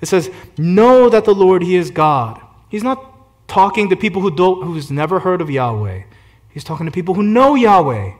It 0.00 0.06
says, 0.06 0.30
Know 0.56 1.10
that 1.10 1.26
the 1.26 1.34
Lord, 1.34 1.62
He 1.62 1.76
is 1.76 1.90
God. 1.90 2.40
He's 2.70 2.82
not 2.82 3.46
talking 3.46 3.90
to 3.90 3.96
people 3.96 4.22
who 4.22 4.34
don't, 4.34 4.64
who's 4.64 4.90
never 4.90 5.20
heard 5.20 5.42
of 5.42 5.50
Yahweh. 5.50 6.04
He's 6.48 6.64
talking 6.64 6.86
to 6.86 6.92
people 6.92 7.12
who 7.12 7.22
know 7.22 7.56
Yahweh. 7.56 8.12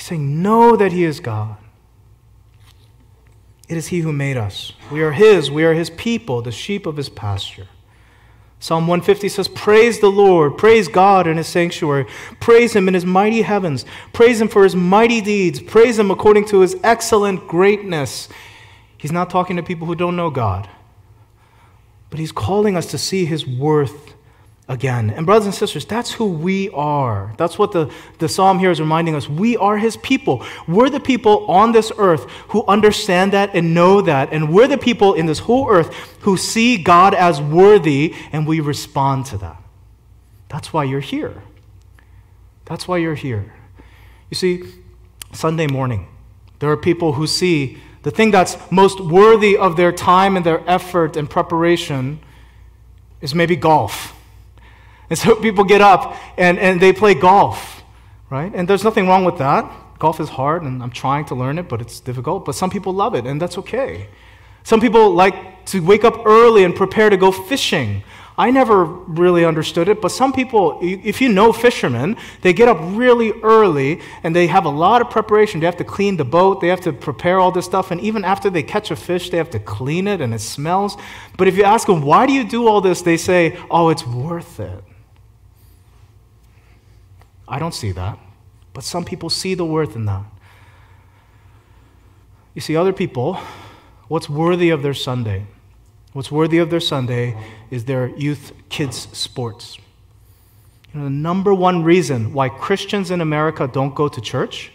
He's 0.00 0.06
saying, 0.06 0.40
Know 0.40 0.76
that 0.76 0.92
He 0.92 1.04
is 1.04 1.20
God. 1.20 1.58
It 3.68 3.76
is 3.76 3.88
He 3.88 4.00
who 4.00 4.14
made 4.14 4.38
us. 4.38 4.72
We 4.90 5.02
are 5.02 5.12
His. 5.12 5.50
We 5.50 5.62
are 5.62 5.74
His 5.74 5.90
people, 5.90 6.40
the 6.40 6.50
sheep 6.50 6.86
of 6.86 6.96
His 6.96 7.10
pasture. 7.10 7.68
Psalm 8.60 8.86
150 8.86 9.28
says, 9.28 9.46
Praise 9.46 10.00
the 10.00 10.08
Lord, 10.08 10.56
praise 10.56 10.88
God 10.88 11.26
in 11.26 11.36
His 11.36 11.48
sanctuary, 11.48 12.06
praise 12.40 12.74
Him 12.74 12.88
in 12.88 12.94
His 12.94 13.04
mighty 13.04 13.42
heavens, 13.42 13.84
praise 14.14 14.40
Him 14.40 14.48
for 14.48 14.64
His 14.64 14.74
mighty 14.74 15.20
deeds, 15.20 15.60
praise 15.60 15.98
Him 15.98 16.10
according 16.10 16.46
to 16.46 16.60
His 16.60 16.78
excellent 16.82 17.46
greatness. 17.46 18.30
He's 18.96 19.12
not 19.12 19.28
talking 19.28 19.56
to 19.56 19.62
people 19.62 19.86
who 19.86 19.94
don't 19.94 20.16
know 20.16 20.30
God, 20.30 20.66
but 22.08 22.18
He's 22.18 22.32
calling 22.32 22.74
us 22.74 22.86
to 22.86 22.96
see 22.96 23.26
His 23.26 23.46
worth 23.46 24.14
again. 24.70 25.10
And, 25.10 25.26
brothers 25.26 25.46
and 25.46 25.54
sisters, 25.54 25.84
that's 25.84 26.12
who 26.12 26.26
we 26.26 26.70
are. 26.70 27.34
That's 27.36 27.58
what 27.58 27.72
the, 27.72 27.92
the 28.18 28.28
psalm 28.28 28.60
here 28.60 28.70
is 28.70 28.80
reminding 28.80 29.16
us. 29.16 29.28
We 29.28 29.56
are 29.56 29.76
his 29.76 29.96
people. 29.96 30.46
We're 30.68 30.88
the 30.88 31.00
people 31.00 31.44
on 31.50 31.72
this 31.72 31.90
earth 31.98 32.30
who 32.50 32.64
understand 32.66 33.32
that 33.32 33.50
and 33.52 33.74
know 33.74 34.00
that. 34.00 34.32
And 34.32 34.54
we're 34.54 34.68
the 34.68 34.78
people 34.78 35.14
in 35.14 35.26
this 35.26 35.40
whole 35.40 35.68
earth 35.68 35.92
who 36.20 36.36
see 36.36 36.80
God 36.80 37.14
as 37.14 37.40
worthy 37.40 38.14
and 38.30 38.46
we 38.46 38.60
respond 38.60 39.26
to 39.26 39.38
that. 39.38 39.60
That's 40.48 40.72
why 40.72 40.84
you're 40.84 41.00
here. 41.00 41.42
That's 42.64 42.86
why 42.86 42.98
you're 42.98 43.16
here. 43.16 43.52
You 44.30 44.36
see, 44.36 44.62
Sunday 45.32 45.66
morning, 45.66 46.06
there 46.60 46.70
are 46.70 46.76
people 46.76 47.14
who 47.14 47.26
see 47.26 47.78
the 48.02 48.12
thing 48.12 48.30
that's 48.30 48.56
most 48.70 49.00
worthy 49.00 49.56
of 49.56 49.76
their 49.76 49.90
time 49.90 50.36
and 50.36 50.46
their 50.46 50.62
effort 50.70 51.16
and 51.16 51.28
preparation 51.28 52.20
is 53.20 53.34
maybe 53.34 53.56
golf 53.56 54.16
and 55.10 55.18
so 55.18 55.34
people 55.42 55.64
get 55.64 55.80
up 55.80 56.16
and, 56.38 56.58
and 56.58 56.80
they 56.80 56.92
play 56.92 57.14
golf, 57.14 57.82
right? 58.30 58.52
And 58.54 58.66
there's 58.66 58.84
nothing 58.84 59.06
wrong 59.06 59.24
with 59.24 59.38
that. 59.38 59.70
Golf 59.98 60.18
is 60.18 60.30
hard, 60.30 60.62
and 60.62 60.82
I'm 60.82 60.90
trying 60.90 61.26
to 61.26 61.34
learn 61.34 61.58
it, 61.58 61.68
but 61.68 61.82
it's 61.82 62.00
difficult. 62.00 62.46
But 62.46 62.54
some 62.54 62.70
people 62.70 62.94
love 62.94 63.14
it, 63.14 63.26
and 63.26 63.42
that's 63.42 63.58
okay. 63.58 64.08
Some 64.62 64.80
people 64.80 65.10
like 65.10 65.66
to 65.66 65.80
wake 65.80 66.04
up 66.04 66.24
early 66.24 66.64
and 66.64 66.74
prepare 66.74 67.10
to 67.10 67.18
go 67.18 67.30
fishing. 67.30 68.02
I 68.38 68.50
never 68.50 68.84
really 68.84 69.44
understood 69.44 69.88
it, 69.88 70.00
but 70.00 70.10
some 70.10 70.32
people, 70.32 70.78
if 70.80 71.20
you 71.20 71.28
know 71.28 71.52
fishermen, 71.52 72.16
they 72.40 72.54
get 72.54 72.68
up 72.68 72.78
really 72.80 73.32
early 73.42 74.00
and 74.22 74.34
they 74.34 74.46
have 74.46 74.64
a 74.64 74.70
lot 74.70 75.02
of 75.02 75.10
preparation. 75.10 75.60
They 75.60 75.66
have 75.66 75.76
to 75.76 75.84
clean 75.84 76.16
the 76.16 76.24
boat, 76.24 76.62
they 76.62 76.68
have 76.68 76.80
to 76.82 76.92
prepare 76.94 77.38
all 77.38 77.50
this 77.50 77.66
stuff, 77.66 77.90
and 77.90 78.00
even 78.00 78.24
after 78.24 78.48
they 78.48 78.62
catch 78.62 78.90
a 78.90 78.96
fish, 78.96 79.28
they 79.28 79.36
have 79.36 79.50
to 79.50 79.58
clean 79.58 80.08
it 80.08 80.22
and 80.22 80.32
it 80.32 80.40
smells. 80.40 80.96
But 81.36 81.48
if 81.48 81.56
you 81.58 81.64
ask 81.64 81.86
them, 81.86 82.00
why 82.00 82.24
do 82.24 82.32
you 82.32 82.48
do 82.48 82.66
all 82.66 82.80
this? 82.80 83.02
They 83.02 83.18
say, 83.18 83.58
oh, 83.70 83.90
it's 83.90 84.06
worth 84.06 84.58
it. 84.58 84.84
I 87.50 87.58
don't 87.58 87.74
see 87.74 87.92
that. 87.92 88.18
But 88.72 88.84
some 88.84 89.04
people 89.04 89.28
see 89.28 89.54
the 89.54 89.64
worth 89.64 89.96
in 89.96 90.06
that. 90.06 90.22
You 92.54 92.60
see, 92.60 92.76
other 92.76 92.92
people, 92.92 93.38
what's 94.08 94.28
worthy 94.28 94.70
of 94.70 94.82
their 94.82 94.94
Sunday? 94.94 95.46
What's 96.12 96.30
worthy 96.30 96.58
of 96.58 96.70
their 96.70 96.80
Sunday 96.80 97.36
is 97.70 97.84
their 97.84 98.08
youth 98.16 98.52
kids' 98.68 99.08
sports. 99.12 99.78
You 100.92 101.00
know, 101.00 101.04
the 101.04 101.10
number 101.10 101.54
one 101.54 101.84
reason 101.84 102.32
why 102.32 102.48
Christians 102.48 103.10
in 103.10 103.20
America 103.20 103.68
don't 103.72 103.94
go 103.94 104.08
to 104.08 104.20
church 104.20 104.72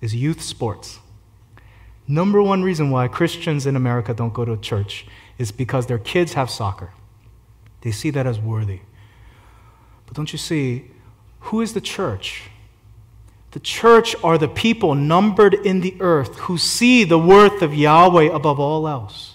is 0.00 0.14
youth 0.14 0.42
sports. 0.42 0.98
Number 2.08 2.42
one 2.42 2.62
reason 2.64 2.90
why 2.90 3.06
Christians 3.06 3.66
in 3.66 3.76
America 3.76 4.12
don't 4.12 4.34
go 4.34 4.44
to 4.44 4.56
church 4.56 5.06
is 5.38 5.52
because 5.52 5.86
their 5.86 5.98
kids 5.98 6.32
have 6.32 6.50
soccer. 6.50 6.90
They 7.82 7.92
see 7.92 8.10
that 8.10 8.26
as 8.26 8.40
worthy. 8.40 8.80
But 10.06 10.16
don't 10.16 10.32
you 10.32 10.38
see, 10.38 10.90
who 11.42 11.60
is 11.60 11.74
the 11.74 11.80
church? 11.80 12.44
The 13.52 13.60
church 13.60 14.16
are 14.24 14.38
the 14.38 14.48
people 14.48 14.94
numbered 14.94 15.52
in 15.52 15.80
the 15.80 15.94
earth 16.00 16.38
who 16.40 16.56
see 16.56 17.04
the 17.04 17.18
worth 17.18 17.60
of 17.60 17.74
Yahweh 17.74 18.34
above 18.34 18.58
all 18.58 18.88
else. 18.88 19.32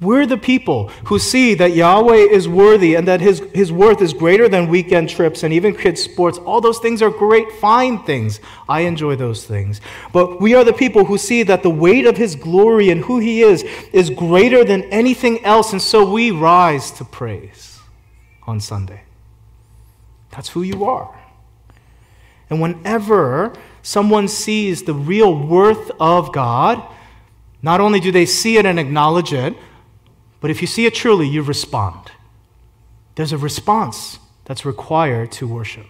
We're 0.00 0.24
the 0.24 0.38
people 0.38 0.88
who 1.04 1.18
see 1.18 1.52
that 1.54 1.74
Yahweh 1.74 2.30
is 2.30 2.48
worthy 2.48 2.94
and 2.94 3.06
that 3.06 3.20
his, 3.20 3.40
his 3.52 3.70
worth 3.70 4.00
is 4.00 4.14
greater 4.14 4.48
than 4.48 4.68
weekend 4.68 5.10
trips 5.10 5.42
and 5.42 5.52
even 5.52 5.76
kids' 5.76 6.02
sports. 6.02 6.38
All 6.38 6.62
those 6.62 6.78
things 6.78 7.02
are 7.02 7.10
great, 7.10 7.52
fine 7.52 8.02
things. 8.04 8.40
I 8.66 8.82
enjoy 8.82 9.16
those 9.16 9.44
things. 9.44 9.82
But 10.14 10.40
we 10.40 10.54
are 10.54 10.64
the 10.64 10.72
people 10.72 11.04
who 11.04 11.18
see 11.18 11.42
that 11.42 11.62
the 11.62 11.68
weight 11.68 12.06
of 12.06 12.16
his 12.16 12.34
glory 12.34 12.88
and 12.88 13.04
who 13.04 13.18
he 13.18 13.42
is 13.42 13.62
is 13.92 14.08
greater 14.08 14.64
than 14.64 14.84
anything 14.84 15.44
else. 15.44 15.72
And 15.72 15.82
so 15.82 16.10
we 16.10 16.30
rise 16.30 16.90
to 16.92 17.04
praise 17.04 17.78
on 18.46 18.58
Sunday. 18.58 19.02
That's 20.30 20.50
who 20.50 20.62
you 20.62 20.84
are. 20.84 21.18
And 22.48 22.60
whenever 22.60 23.52
someone 23.82 24.28
sees 24.28 24.82
the 24.82 24.94
real 24.94 25.34
worth 25.34 25.90
of 26.00 26.32
God, 26.32 26.82
not 27.62 27.80
only 27.80 28.00
do 28.00 28.10
they 28.10 28.26
see 28.26 28.56
it 28.56 28.66
and 28.66 28.78
acknowledge 28.78 29.32
it, 29.32 29.54
but 30.40 30.50
if 30.50 30.60
you 30.60 30.66
see 30.66 30.86
it 30.86 30.94
truly, 30.94 31.28
you 31.28 31.42
respond. 31.42 32.10
There's 33.14 33.32
a 33.32 33.38
response 33.38 34.18
that's 34.44 34.64
required 34.64 35.30
to 35.32 35.46
worship. 35.46 35.86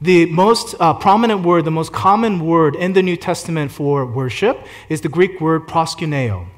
The 0.00 0.26
most 0.26 0.74
uh, 0.80 0.94
prominent 0.94 1.44
word, 1.44 1.64
the 1.64 1.70
most 1.70 1.92
common 1.92 2.44
word 2.44 2.74
in 2.74 2.92
the 2.92 3.02
New 3.02 3.16
Testament 3.16 3.70
for 3.70 4.04
worship 4.04 4.66
is 4.88 5.00
the 5.00 5.08
Greek 5.08 5.40
word 5.40 5.66
proskuneo. 5.66 6.48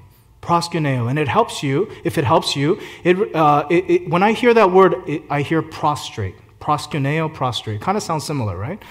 Proskuneo. 0.42 1.08
And 1.08 1.18
it 1.18 1.28
helps 1.28 1.62
you, 1.62 1.90
if 2.02 2.18
it 2.18 2.24
helps 2.24 2.56
you, 2.56 2.80
it, 3.04 3.34
uh, 3.34 3.66
it, 3.70 3.90
it, 3.90 4.08
when 4.08 4.22
I 4.22 4.32
hear 4.32 4.54
that 4.54 4.72
word, 4.72 4.94
I 5.28 5.42
hear 5.42 5.62
prostrate. 5.62 6.34
Proskuneo, 6.60 7.32
prostrate. 7.32 7.80
Kind 7.80 7.96
of 7.96 8.02
sounds 8.02 8.24
similar, 8.24 8.56
right? 8.56 8.82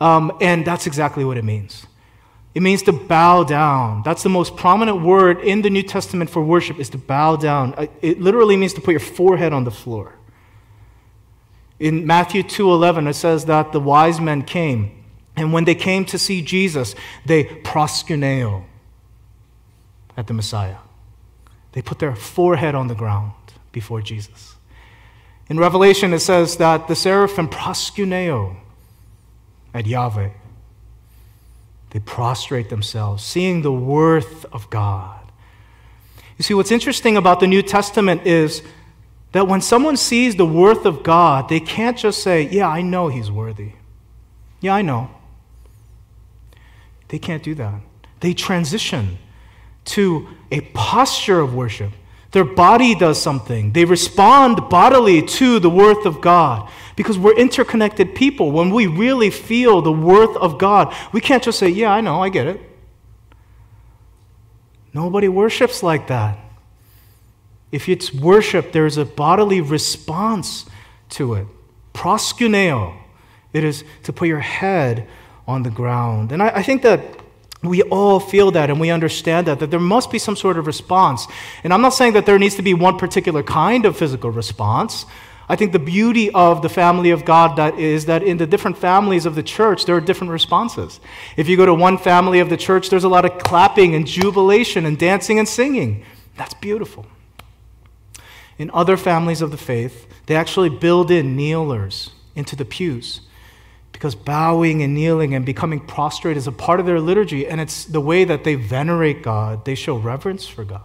Um, 0.00 0.36
and 0.40 0.64
that's 0.64 0.86
exactly 0.86 1.24
what 1.24 1.36
it 1.36 1.44
means. 1.44 1.86
It 2.54 2.62
means 2.62 2.82
to 2.82 2.92
bow 2.92 3.44
down. 3.44 4.02
That's 4.04 4.22
the 4.22 4.28
most 4.28 4.56
prominent 4.56 5.02
word 5.02 5.40
in 5.40 5.62
the 5.62 5.70
New 5.70 5.82
Testament 5.82 6.28
for 6.28 6.42
worship 6.42 6.78
is 6.78 6.90
to 6.90 6.98
bow 6.98 7.36
down. 7.36 7.74
Uh, 7.74 7.86
it 8.02 8.20
literally 8.20 8.56
means 8.56 8.74
to 8.74 8.80
put 8.80 8.90
your 8.90 9.00
forehead 9.00 9.52
on 9.52 9.64
the 9.64 9.70
floor. 9.70 10.14
In 11.78 12.06
Matthew 12.06 12.42
2:11 12.42 13.08
it 13.08 13.14
says 13.14 13.46
that 13.46 13.72
the 13.72 13.80
wise 13.80 14.20
men 14.20 14.42
came 14.42 15.02
and 15.36 15.52
when 15.52 15.64
they 15.64 15.74
came 15.74 16.04
to 16.06 16.18
see 16.18 16.42
Jesus, 16.42 16.94
they 17.24 17.44
proskuneo 17.44 18.64
at 20.16 20.26
the 20.26 20.34
Messiah. 20.34 20.76
They 21.72 21.80
put 21.80 21.98
their 21.98 22.14
forehead 22.14 22.74
on 22.74 22.88
the 22.88 22.94
ground 22.94 23.32
before 23.72 24.02
Jesus. 24.02 24.51
In 25.52 25.60
Revelation 25.60 26.14
it 26.14 26.20
says 26.20 26.56
that 26.56 26.88
the 26.88 26.96
seraphim 26.96 27.46
proskuneo 27.46 28.56
at 29.74 29.86
Yahweh. 29.86 30.30
They 31.90 32.00
prostrate 32.00 32.70
themselves, 32.70 33.22
seeing 33.22 33.60
the 33.60 33.70
worth 33.70 34.46
of 34.46 34.70
God. 34.70 35.20
You 36.38 36.42
see, 36.42 36.54
what's 36.54 36.70
interesting 36.70 37.18
about 37.18 37.40
the 37.40 37.46
New 37.46 37.60
Testament 37.60 38.26
is 38.26 38.62
that 39.32 39.46
when 39.46 39.60
someone 39.60 39.98
sees 39.98 40.36
the 40.36 40.46
worth 40.46 40.86
of 40.86 41.02
God, 41.02 41.50
they 41.50 41.60
can't 41.60 41.98
just 41.98 42.22
say, 42.22 42.48
Yeah, 42.48 42.68
I 42.68 42.80
know 42.80 43.08
He's 43.08 43.30
worthy. 43.30 43.72
Yeah, 44.62 44.74
I 44.74 44.80
know. 44.80 45.10
They 47.08 47.18
can't 47.18 47.42
do 47.42 47.54
that. 47.56 47.82
They 48.20 48.32
transition 48.32 49.18
to 49.84 50.28
a 50.50 50.62
posture 50.72 51.40
of 51.40 51.52
worship. 51.52 51.92
Their 52.32 52.44
body 52.44 52.94
does 52.94 53.20
something. 53.20 53.72
They 53.72 53.84
respond 53.84 54.68
bodily 54.70 55.22
to 55.22 55.58
the 55.58 55.70
worth 55.70 56.06
of 56.06 56.20
God. 56.20 56.70
Because 56.96 57.18
we're 57.18 57.36
interconnected 57.36 58.14
people. 58.14 58.52
When 58.52 58.70
we 58.70 58.86
really 58.86 59.30
feel 59.30 59.80
the 59.80 59.92
worth 59.92 60.36
of 60.36 60.58
God, 60.58 60.94
we 61.12 61.20
can't 61.20 61.42
just 61.42 61.58
say, 61.58 61.68
Yeah, 61.68 61.92
I 61.92 62.00
know, 62.00 62.22
I 62.22 62.28
get 62.28 62.46
it. 62.46 62.60
Nobody 64.94 65.28
worships 65.28 65.82
like 65.82 66.08
that. 66.08 66.38
If 67.70 67.88
it's 67.88 68.12
worship, 68.12 68.72
there's 68.72 68.98
a 68.98 69.06
bodily 69.06 69.60
response 69.60 70.66
to 71.10 71.34
it. 71.34 71.46
Proskuneo. 71.94 72.98
It 73.52 73.64
is 73.64 73.84
to 74.04 74.12
put 74.12 74.28
your 74.28 74.40
head 74.40 75.08
on 75.46 75.62
the 75.62 75.70
ground. 75.70 76.32
And 76.32 76.42
I, 76.42 76.48
I 76.48 76.62
think 76.62 76.82
that 76.82 77.02
we 77.62 77.82
all 77.82 78.18
feel 78.18 78.50
that 78.50 78.70
and 78.70 78.80
we 78.80 78.90
understand 78.90 79.46
that, 79.46 79.60
that 79.60 79.70
there 79.70 79.80
must 79.80 80.10
be 80.10 80.18
some 80.18 80.34
sort 80.34 80.58
of 80.58 80.66
response. 80.66 81.26
And 81.62 81.72
I'm 81.72 81.80
not 81.80 81.90
saying 81.90 82.14
that 82.14 82.26
there 82.26 82.38
needs 82.38 82.56
to 82.56 82.62
be 82.62 82.74
one 82.74 82.98
particular 82.98 83.42
kind 83.42 83.86
of 83.86 83.96
physical 83.96 84.30
response. 84.30 85.06
I 85.48 85.54
think 85.54 85.72
the 85.72 85.78
beauty 85.78 86.30
of 86.30 86.62
the 86.62 86.68
family 86.68 87.10
of 87.10 87.24
God 87.24 87.56
that 87.58 87.78
is 87.78 88.06
that 88.06 88.22
in 88.22 88.38
the 88.38 88.46
different 88.46 88.78
families 88.78 89.26
of 89.26 89.34
the 89.34 89.42
church, 89.42 89.84
there 89.84 89.94
are 89.94 90.00
different 90.00 90.32
responses. 90.32 90.98
If 91.36 91.48
you 91.48 91.56
go 91.56 91.66
to 91.66 91.74
one 91.74 91.98
family 91.98 92.40
of 92.40 92.50
the 92.50 92.56
church, 92.56 92.90
there's 92.90 93.04
a 93.04 93.08
lot 93.08 93.24
of 93.24 93.38
clapping 93.38 93.94
and 93.94 94.06
jubilation 94.06 94.84
and 94.84 94.98
dancing 94.98 95.38
and 95.38 95.48
singing. 95.48 96.04
That's 96.36 96.54
beautiful. 96.54 97.06
In 98.58 98.70
other 98.72 98.96
families 98.96 99.42
of 99.42 99.50
the 99.50 99.56
faith, 99.56 100.06
they 100.26 100.36
actually 100.36 100.68
build 100.68 101.10
in 101.10 101.36
kneelers 101.36 102.10
into 102.34 102.56
the 102.56 102.64
pews 102.64 103.20
because 104.02 104.16
bowing 104.16 104.82
and 104.82 104.94
kneeling 104.94 105.32
and 105.32 105.46
becoming 105.46 105.78
prostrate 105.78 106.36
is 106.36 106.48
a 106.48 106.50
part 106.50 106.80
of 106.80 106.86
their 106.86 106.98
liturgy, 106.98 107.46
and 107.46 107.60
it's 107.60 107.84
the 107.84 108.00
way 108.00 108.24
that 108.24 108.42
they 108.42 108.56
venerate 108.56 109.22
God, 109.22 109.64
they 109.64 109.76
show 109.76 109.96
reverence 109.96 110.44
for 110.44 110.64
God. 110.64 110.82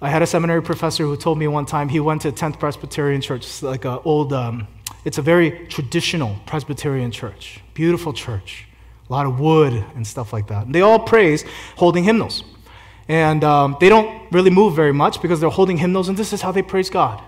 I 0.00 0.08
had 0.08 0.22
a 0.22 0.26
seminary 0.26 0.62
professor 0.62 1.02
who 1.02 1.18
told 1.18 1.36
me 1.36 1.46
one 1.46 1.66
time 1.66 1.90
he 1.90 2.00
went 2.00 2.22
to 2.22 2.32
10th 2.32 2.58
Presbyterian 2.58 3.20
Church, 3.20 3.62
like 3.62 3.84
an 3.84 3.98
old, 4.06 4.32
um, 4.32 4.68
it's 5.04 5.18
a 5.18 5.22
very 5.22 5.66
traditional 5.66 6.34
Presbyterian 6.46 7.10
church, 7.10 7.60
beautiful 7.74 8.14
church, 8.14 8.64
a 9.06 9.12
lot 9.12 9.26
of 9.26 9.38
wood 9.38 9.74
and 9.96 10.06
stuff 10.06 10.32
like 10.32 10.46
that. 10.46 10.64
And 10.64 10.74
they 10.74 10.80
all 10.80 10.98
praise 10.98 11.44
holding 11.76 12.04
hymnals. 12.04 12.42
And 13.06 13.44
um, 13.44 13.76
they 13.80 13.90
don't 13.90 14.32
really 14.32 14.50
move 14.50 14.74
very 14.74 14.94
much 14.94 15.20
because 15.20 15.40
they're 15.40 15.50
holding 15.50 15.76
hymnals, 15.76 16.08
and 16.08 16.16
this 16.16 16.32
is 16.32 16.40
how 16.40 16.52
they 16.52 16.62
praise 16.62 16.88
God. 16.88 17.22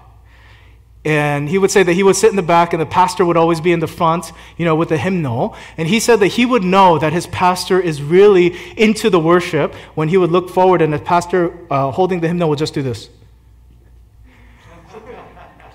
And 1.05 1.49
he 1.49 1.57
would 1.57 1.71
say 1.71 1.83
that 1.83 1.95
he 1.95 2.03
would 2.03 2.17
sit 2.17 2.29
in 2.29 2.37
the 2.37 2.43
back 2.43 2.75
and 2.75 2.83
the 2.83 2.87
pastor 2.87 3.25
would 3.25 3.39
always 3.39 3.61
be 3.61 3.73
in 3.73 3.81
the 3.81 3.87
front, 3.87 4.33
you 4.59 4.67
know, 4.67 4.75
with 4.75 4.91
the 4.91 4.99
hymnal. 4.99 5.57
And 5.79 5.89
he 5.89 5.99
said 5.99 6.21
that 6.21 6.29
he 6.29 6.45
would 6.45 6.63
know 6.63 6.99
that 6.99 7.13
his 7.15 7.27
pastor 7.29 7.81
is 7.81 8.03
really 8.03 8.55
into 8.77 9.09
the 9.09 9.19
worship 9.19 9.75
when 9.95 10.09
he 10.09 10.19
would 10.19 10.31
look 10.31 10.51
forward 10.51 10.83
and 10.83 10.93
the 10.93 10.99
pastor 10.99 11.57
uh, 11.71 11.91
holding 11.91 12.21
the 12.21 12.29
hymnal 12.29 12.51
would 12.51 12.59
just 12.59 12.75
do 12.75 12.83
this. 12.83 13.09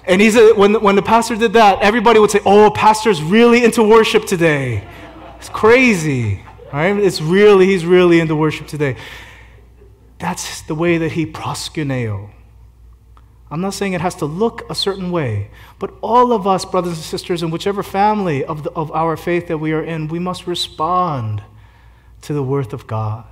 And 0.08 0.22
he 0.22 0.30
said 0.30 0.56
when, 0.56 0.76
when 0.84 0.96
the 0.96 1.02
pastor 1.02 1.36
did 1.36 1.54
that, 1.54 1.82
everybody 1.82 2.20
would 2.20 2.30
say, 2.30 2.42
Oh, 2.46 2.70
pastor's 2.70 3.24
really 3.24 3.64
into 3.64 3.82
worship 3.82 4.26
today. 4.26 4.88
It's 5.38 5.50
crazy. 5.50 6.44
Right? 6.72 6.96
It's 6.98 7.20
really, 7.20 7.66
he's 7.66 7.86
really 7.86 8.20
into 8.20 8.36
worship 8.36 8.68
today. 8.68 8.98
That's 10.20 10.62
the 10.62 10.76
way 10.76 11.00
that 11.00 11.14
he 11.14 11.26
proskuneo 11.26 12.35
I'm 13.56 13.62
not 13.62 13.74
saying 13.74 13.94
it 13.94 14.02
has 14.02 14.16
to 14.16 14.26
look 14.26 14.70
a 14.70 14.76
certain 14.76 15.12
way, 15.12 15.50
but 15.80 15.94
all 16.02 16.34
of 16.34 16.46
us, 16.46 16.66
brothers 16.66 16.98
and 16.98 17.02
sisters, 17.02 17.42
in 17.42 17.52
whichever 17.52 17.84
family 17.84 18.44
of, 18.44 18.64
the, 18.64 18.72
of 18.72 18.92
our 18.92 19.16
faith 19.16 19.48
that 19.48 19.60
we 19.60 19.72
are 19.72 19.82
in, 19.82 20.10
we 20.10 20.20
must 20.20 20.46
respond 20.46 21.42
to 22.24 22.34
the 22.34 22.44
worth 22.44 22.74
of 22.74 22.86
God. 22.86 23.24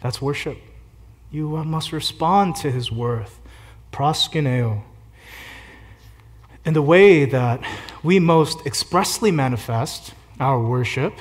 That's 0.00 0.20
worship. 0.20 0.58
You 1.30 1.50
must 1.62 1.92
respond 1.92 2.56
to 2.56 2.72
his 2.72 2.90
worth. 2.90 3.38
Proskuneo. 3.92 4.82
And 6.64 6.74
the 6.74 6.82
way 6.82 7.26
that 7.26 7.62
we 8.02 8.18
most 8.18 8.66
expressly 8.66 9.30
manifest 9.30 10.14
our 10.40 10.60
worship 10.60 11.14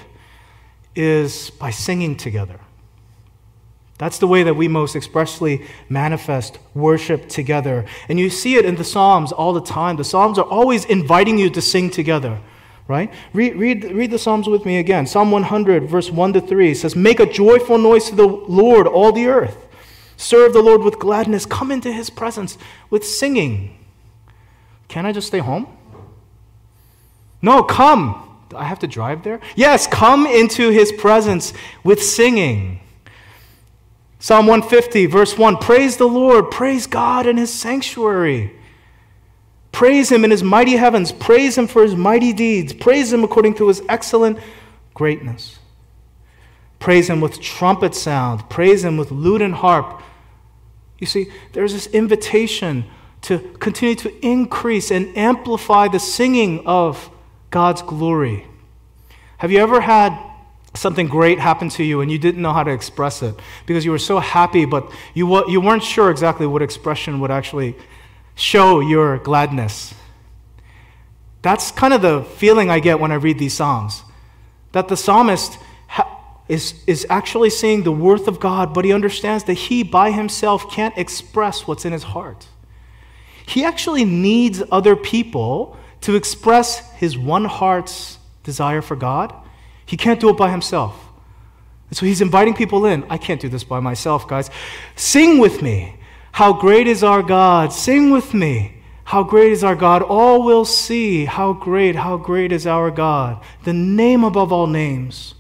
is 0.96 1.52
by 1.52 1.70
singing 1.70 2.18
together. 2.18 2.60
That's 3.98 4.20
the 4.20 4.28
way 4.28 4.44
that 4.44 4.56
we 4.56 4.68
most 4.68 4.96
expressly 4.96 5.66
manifest 5.90 6.60
worship 6.76 7.30
together. 7.30 7.86
And 8.08 8.20
you 8.20 8.30
see 8.30 8.56
it 8.56 8.66
in 8.66 8.76
the 8.76 8.84
Psalms 8.84 9.32
all 9.32 9.54
the 9.54 9.62
time. 9.62 9.96
The 9.96 10.04
Psalms 10.04 10.38
are 10.38 10.46
always 10.46 10.86
inviting 10.86 11.40
you 11.40 11.50
to 11.50 11.62
sing 11.62 11.90
together, 11.90 12.40
right? 12.88 13.12
Read, 13.34 13.56
read, 13.56 13.84
read 13.86 14.12
the 14.12 14.20
Psalms 14.20 14.48
with 14.48 14.66
me 14.66 14.78
again. 14.78 15.08
Psalm 15.08 15.32
100, 15.32 15.90
verse 15.90 16.12
1 16.12 16.34
to 16.34 16.42
3 16.42 16.76
says, 16.76 16.96
Make 16.96 17.20
a 17.20 17.26
joyful 17.26 17.80
noise 17.80 18.10
to 18.10 18.16
the 18.16 18.28
Lord, 18.28 18.86
all 18.86 19.12
the 19.12 19.26
earth. 19.26 19.66
Serve 20.16 20.54
the 20.54 20.62
Lord 20.62 20.82
with 20.82 21.00
gladness. 21.00 21.46
Come 21.48 21.72
into 21.72 21.92
his 21.92 22.12
presence 22.12 22.58
with 22.92 23.04
singing. 23.04 23.78
Can 24.88 25.06
I 25.08 25.12
just 25.12 25.28
stay 25.28 25.40
home? 25.40 25.68
No, 27.42 27.64
come. 27.64 28.24
I 28.56 28.64
have 28.64 28.80
to 28.80 28.88
drive 28.88 29.24
there? 29.24 29.40
Yes, 29.56 29.88
come 29.88 30.26
into 30.26 30.70
his 30.70 30.92
presence 30.92 31.54
with 31.84 32.02
singing. 32.02 32.80
Psalm 34.28 34.46
150, 34.46 35.06
verse 35.06 35.38
1 35.38 35.56
Praise 35.56 35.96
the 35.96 36.06
Lord, 36.06 36.52
praise 36.52 36.86
God 36.86 37.26
in 37.26 37.38
his 37.38 37.54
sanctuary. 37.54 38.54
Praise 39.72 40.12
him 40.12 40.26
in 40.26 40.32
his 40.32 40.44
mighty 40.44 40.76
heavens, 40.76 41.14
praise 41.14 41.58
him 41.58 41.66
for 41.66 41.82
his 41.82 41.96
mighty 41.96 42.34
deeds, 42.34 42.74
praise 42.74 43.14
him 43.14 43.24
according 43.24 43.54
to 43.54 43.70
his 43.70 43.82
excellent 43.88 44.38
greatness. 44.94 45.60
Praise 46.78 47.10
Him 47.10 47.22
with 47.22 47.40
trumpet 47.40 47.96
sound. 47.96 48.50
Praise 48.50 48.84
Him 48.84 48.98
with 48.98 49.12
lute 49.12 49.42
and 49.42 49.56
harp. 49.56 50.04
You 51.00 51.08
see, 51.08 51.32
there's 51.54 51.72
this 51.72 51.88
invitation 51.88 52.84
to 53.22 53.40
continue 53.60 53.96
to 53.96 54.26
increase 54.26 54.92
and 54.92 55.18
amplify 55.18 55.88
the 55.88 56.00
singing 56.00 56.68
of 56.68 57.10
God's 57.50 57.82
glory. 57.82 58.46
Have 59.38 59.54
you 59.54 59.60
ever 59.60 59.80
had 59.80 60.27
something 60.78 61.08
great 61.08 61.40
happened 61.40 61.72
to 61.72 61.84
you 61.84 62.02
and 62.02 62.12
you 62.12 62.18
didn't 62.18 62.42
know 62.42 62.54
how 62.54 62.64
to 62.64 62.72
express 62.72 63.22
it 63.22 63.36
because 63.66 63.86
you 63.86 63.92
were 63.92 64.00
so 64.00 64.20
happy, 64.20 64.66
but 64.66 64.92
you, 65.14 65.50
you 65.50 65.62
weren't 65.62 65.84
sure 65.84 66.10
exactly 66.10 66.48
what 66.48 66.62
expression 66.62 67.20
would 67.20 67.32
actually 67.32 67.76
show 68.36 68.80
your 68.80 69.18
gladness? 69.18 69.94
That's 71.42 71.72
kind 71.72 71.94
of 71.94 72.02
the 72.02 72.24
feeling 72.24 72.70
I 72.70 72.80
get 72.80 73.00
when 73.00 73.12
I 73.12 73.16
read 73.16 73.40
these 73.40 73.54
Psalms. 73.54 74.04
That 74.72 74.88
the 74.88 74.98
psalmist 74.98 75.58
is, 76.48 76.84
is 76.88 77.06
actually 77.10 77.50
seeing 77.50 77.84
the 77.84 77.92
worth 77.92 78.28
of 78.28 78.40
God, 78.40 78.74
but 78.74 78.86
he 78.86 78.94
understands 78.94 79.44
that 79.46 79.54
he 79.54 79.84
by 79.84 80.12
himself 80.12 80.72
can't 80.72 80.98
express 80.98 81.68
what's 81.68 81.86
in 81.86 81.94
his 81.94 82.04
heart. 82.04 82.48
He 83.46 83.64
actually 83.64 84.06
needs 84.06 84.62
other 84.72 84.96
people 84.96 85.78
to 86.02 86.16
express 86.16 86.92
his 86.94 87.18
one 87.18 87.46
heart's 87.46 88.18
desire 88.44 88.82
for 88.82 88.96
God. 88.96 89.34
He 89.88 89.98
can't 89.98 90.20
do 90.20 90.30
it 90.30 90.38
by 90.38 90.52
himself. 90.52 91.04
And 91.90 91.98
so 91.98 92.06
he's 92.06 92.22
inviting 92.22 92.54
people 92.54 92.86
in. 92.86 93.04
I 93.10 93.18
can't 93.18 93.42
do 93.42 93.50
this 93.50 93.64
by 93.64 93.80
myself, 93.80 94.28
guys. 94.28 94.52
Sing 94.96 95.40
with 95.40 95.64
me. 95.64 95.96
How 96.34 96.54
great 96.54 96.86
is 96.86 97.04
our 97.04 97.24
God? 97.24 97.74
Sing 97.74 98.12
with 98.12 98.36
me. 98.36 98.84
How 99.06 99.24
great 99.24 99.52
is 99.52 99.64
our 99.64 99.76
God? 99.76 100.04
All 100.04 100.44
will 100.44 100.66
see 100.66 101.26
how 101.26 101.54
great, 101.54 101.96
how 101.96 102.18
great 102.18 102.52
is 102.52 102.68
our 102.68 102.92
God. 102.92 103.44
The 103.64 103.74
name 103.74 104.24
above 104.24 104.52
all 104.52 104.68
names 104.68 105.34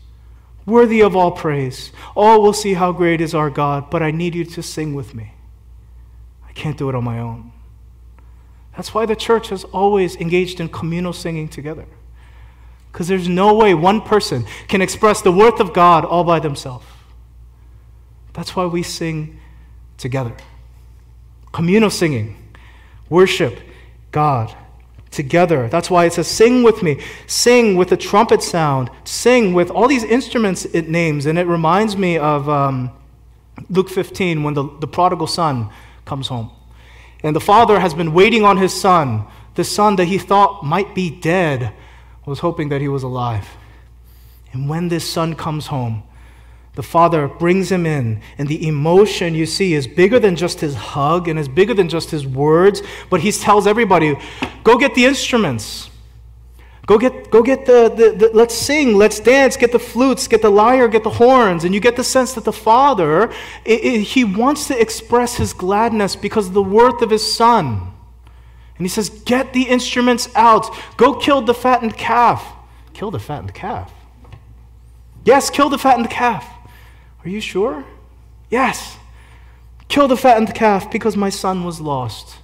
worthy 0.67 1.01
of 1.01 1.15
all 1.15 1.31
praise. 1.31 1.91
All 2.15 2.41
will 2.43 2.53
see 2.53 2.75
how 2.75 2.91
great 2.91 3.21
is 3.21 3.33
our 3.33 3.49
God, 3.49 3.89
but 3.89 4.03
I 4.03 4.11
need 4.11 4.35
you 4.35 4.45
to 4.45 4.61
sing 4.61 4.93
with 4.93 5.15
me. 5.15 5.33
I 6.47 6.51
can't 6.51 6.77
do 6.77 6.89
it 6.89 6.95
on 6.95 7.03
my 7.03 7.19
own. 7.19 7.51
That's 8.75 8.93
why 8.93 9.07
the 9.07 9.15
church 9.15 9.49
has 9.49 9.63
always 9.63 10.15
engaged 10.17 10.59
in 10.59 10.69
communal 10.69 11.13
singing 11.13 11.47
together. 11.47 11.85
Because 12.91 13.07
there's 13.07 13.27
no 13.27 13.53
way 13.53 13.73
one 13.73 14.01
person 14.01 14.45
can 14.67 14.81
express 14.81 15.21
the 15.21 15.31
worth 15.31 15.59
of 15.59 15.73
God 15.73 16.05
all 16.05 16.23
by 16.23 16.39
themselves. 16.39 16.85
That's 18.33 18.55
why 18.55 18.65
we 18.65 18.83
sing 18.83 19.39
together. 19.97 20.35
Communal 21.51 21.89
singing, 21.89 22.37
worship 23.09 23.59
God 24.11 24.55
together. 25.11 25.67
That's 25.67 25.89
why 25.89 26.05
it 26.05 26.13
says, 26.13 26.27
Sing 26.27 26.63
with 26.63 26.83
me. 26.83 27.01
Sing 27.25 27.75
with 27.75 27.91
a 27.91 27.97
trumpet 27.97 28.43
sound. 28.43 28.89
Sing 29.03 29.53
with 29.53 29.71
all 29.71 29.87
these 29.87 30.03
instruments 30.03 30.65
it 30.65 30.87
names. 30.87 31.25
And 31.25 31.39
it 31.39 31.47
reminds 31.47 31.97
me 31.97 32.17
of 32.17 32.47
um, 32.47 32.91
Luke 33.69 33.89
15 33.89 34.43
when 34.43 34.53
the, 34.53 34.69
the 34.79 34.87
prodigal 34.87 35.27
son 35.27 35.69
comes 36.05 36.27
home. 36.27 36.51
And 37.23 37.35
the 37.35 37.41
father 37.41 37.79
has 37.79 37.93
been 37.93 38.13
waiting 38.13 38.43
on 38.43 38.57
his 38.57 38.79
son. 38.79 39.25
The 39.55 39.63
son 39.63 39.95
that 39.95 40.05
he 40.05 40.19
thought 40.19 40.63
might 40.63 40.93
be 40.93 41.09
dead 41.09 41.73
was 42.27 42.39
hoping 42.39 42.69
that 42.69 42.81
he 42.81 42.87
was 42.87 43.03
alive. 43.03 43.55
And 44.51 44.69
when 44.69 44.89
this 44.89 45.09
son 45.09 45.33
comes 45.33 45.67
home, 45.67 46.03
the 46.75 46.83
father 46.83 47.27
brings 47.27 47.71
him 47.71 47.87
in, 47.87 48.21
and 48.37 48.47
the 48.47 48.67
emotion 48.67 49.33
you 49.33 49.47
see 49.47 49.73
is 49.73 49.87
bigger 49.87 50.19
than 50.19 50.35
just 50.35 50.59
his 50.59 50.75
hug 50.75 51.27
and 51.27 51.39
is 51.39 51.47
bigger 51.47 51.73
than 51.73 51.89
just 51.89 52.11
his 52.11 52.27
words, 52.27 52.83
but 53.09 53.21
he 53.21 53.31
tells 53.31 53.65
everybody, 53.65 54.15
Go 54.63 54.77
get 54.77 54.93
the 54.93 55.05
instruments. 55.05 55.89
Go 56.85 56.97
get, 56.97 57.31
go 57.31 57.41
get 57.41 57.65
the, 57.65 57.89
the, 57.89 58.27
the, 58.27 58.31
let's 58.33 58.55
sing, 58.55 58.95
let's 58.95 59.19
dance, 59.19 59.57
get 59.57 59.71
the 59.71 59.79
flutes, 59.79 60.27
get 60.27 60.41
the 60.41 60.49
lyre, 60.49 60.87
get 60.87 61.03
the 61.03 61.09
horns. 61.09 61.65
And 61.65 61.73
you 61.73 61.81
get 61.81 61.97
the 61.97 62.03
sense 62.03 62.33
that 62.33 62.45
the 62.45 62.53
father, 62.53 63.29
it, 63.65 63.83
it, 63.83 64.01
he 64.03 64.23
wants 64.23 64.67
to 64.67 64.79
express 64.79 65.35
his 65.35 65.51
gladness 65.51 66.15
because 66.15 66.47
of 66.47 66.53
the 66.53 66.63
worth 66.63 67.01
of 67.01 67.09
his 67.09 67.33
son. 67.33 67.91
And 68.77 68.85
he 68.85 68.89
says, 68.89 69.09
Get 69.09 69.53
the 69.53 69.63
instruments 69.63 70.29
out. 70.35 70.69
Go 70.97 71.15
kill 71.15 71.41
the 71.41 71.53
fattened 71.53 71.97
calf. 71.97 72.45
Kill 72.93 73.11
the 73.11 73.19
fattened 73.19 73.53
calf. 73.53 73.91
Yes, 75.25 75.49
kill 75.49 75.69
the 75.69 75.77
fattened 75.77 76.09
calf. 76.09 76.47
Are 77.23 77.29
you 77.29 77.41
sure? 77.41 77.83
Yes. 78.49 78.97
Kill 79.87 80.07
the 80.07 80.17
fattened 80.17 80.53
calf 80.53 80.91
because 80.91 81.17
my 81.17 81.29
son 81.29 81.63
was 81.63 81.81
lost. 81.81 82.37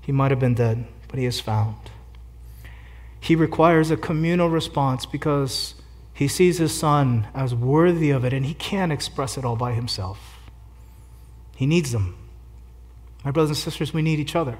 He 0.00 0.12
might 0.12 0.30
have 0.30 0.40
been 0.40 0.54
dead, 0.54 0.86
but 1.08 1.18
he 1.18 1.26
is 1.26 1.40
found. 1.40 1.76
He 3.20 3.34
requires 3.34 3.90
a 3.90 3.96
communal 3.96 4.48
response 4.48 5.04
because 5.04 5.74
he 6.14 6.28
sees 6.28 6.58
his 6.58 6.72
son 6.72 7.26
as 7.34 7.54
worthy 7.54 8.10
of 8.10 8.24
it 8.24 8.32
and 8.32 8.46
he 8.46 8.54
can't 8.54 8.92
express 8.92 9.36
it 9.36 9.44
all 9.44 9.56
by 9.56 9.72
himself. 9.72 10.38
He 11.56 11.66
needs 11.66 11.92
them. 11.92 12.16
My 13.24 13.32
brothers 13.32 13.50
and 13.50 13.58
sisters, 13.58 13.92
we 13.92 14.02
need 14.02 14.20
each 14.20 14.36
other. 14.36 14.58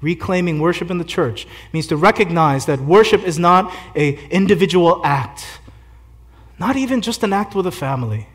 Reclaiming 0.00 0.60
worship 0.60 0.90
in 0.90 0.98
the 0.98 1.04
church 1.04 1.46
means 1.72 1.86
to 1.86 1.96
recognize 1.96 2.66
that 2.66 2.80
worship 2.80 3.22
is 3.22 3.38
not 3.38 3.72
an 3.94 4.14
individual 4.30 5.00
act 5.04 5.60
not 6.58 6.76
even 6.76 7.00
just 7.00 7.22
an 7.22 7.32
act 7.32 7.54
with 7.54 7.66
a 7.66 7.72
family. 7.72 8.28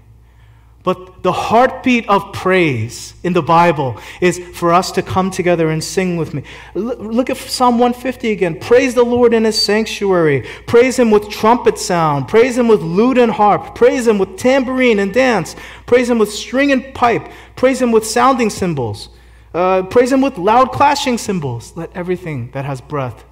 But 0.83 1.21
the 1.21 1.31
heartbeat 1.31 2.09
of 2.09 2.33
praise 2.33 3.13
in 3.21 3.33
the 3.33 3.43
Bible 3.43 3.99
is 4.19 4.39
for 4.55 4.73
us 4.73 4.91
to 4.93 5.03
come 5.03 5.29
together 5.29 5.69
and 5.69 5.83
sing 5.83 6.17
with 6.17 6.33
me. 6.33 6.41
Look 6.73 7.29
at 7.29 7.37
Psalm 7.37 7.75
150 7.75 8.31
again. 8.31 8.59
Praise 8.59 8.95
the 8.95 9.03
Lord 9.03 9.35
in 9.35 9.43
his 9.43 9.61
sanctuary. 9.61 10.47
Praise 10.65 10.97
him 10.97 11.11
with 11.11 11.29
trumpet 11.29 11.77
sound. 11.77 12.27
Praise 12.27 12.57
him 12.57 12.67
with 12.67 12.81
lute 12.81 13.19
and 13.19 13.31
harp. 13.31 13.75
Praise 13.75 14.07
him 14.07 14.17
with 14.17 14.37
tambourine 14.37 14.97
and 14.97 15.13
dance. 15.13 15.55
Praise 15.85 16.09
him 16.09 16.17
with 16.17 16.31
string 16.31 16.71
and 16.71 16.95
pipe. 16.95 17.27
Praise 17.55 17.79
him 17.79 17.91
with 17.91 18.05
sounding 18.05 18.49
cymbals. 18.49 19.09
Uh, 19.53 19.83
praise 19.83 20.11
him 20.11 20.21
with 20.21 20.37
loud 20.37 20.71
clashing 20.71 21.17
cymbals. 21.17 21.75
Let 21.75 21.95
everything 21.95 22.51
that 22.51 22.65
has 22.65 22.79
breath 22.81 23.25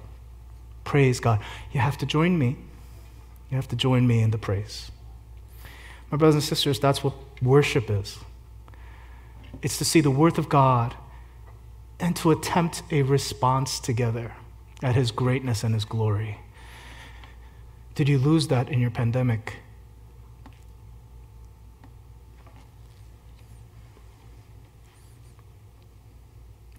praise 0.84 1.20
God. 1.20 1.40
You 1.72 1.80
have 1.80 1.96
to 1.98 2.06
join 2.06 2.38
me. 2.38 2.56
You 3.50 3.56
have 3.56 3.68
to 3.68 3.76
join 3.76 4.06
me 4.06 4.20
in 4.20 4.30
the 4.30 4.38
praise. 4.38 4.90
My 6.10 6.18
brothers 6.18 6.34
and 6.34 6.44
sisters, 6.44 6.80
that's 6.80 7.02
what 7.04 7.14
worship 7.40 7.90
is 7.90 8.18
it's 9.62 9.78
to 9.78 9.84
see 9.84 10.00
the 10.00 10.10
worth 10.10 10.38
of 10.38 10.48
God 10.48 10.94
and 11.98 12.16
to 12.16 12.30
attempt 12.30 12.82
a 12.90 13.02
response 13.02 13.78
together 13.78 14.32
at 14.82 14.94
His 14.94 15.10
greatness 15.10 15.62
and 15.62 15.74
His 15.74 15.84
glory. 15.84 16.40
Did 17.94 18.08
you 18.08 18.18
lose 18.18 18.48
that 18.48 18.70
in 18.70 18.80
your 18.80 18.90
pandemic? 18.90 19.56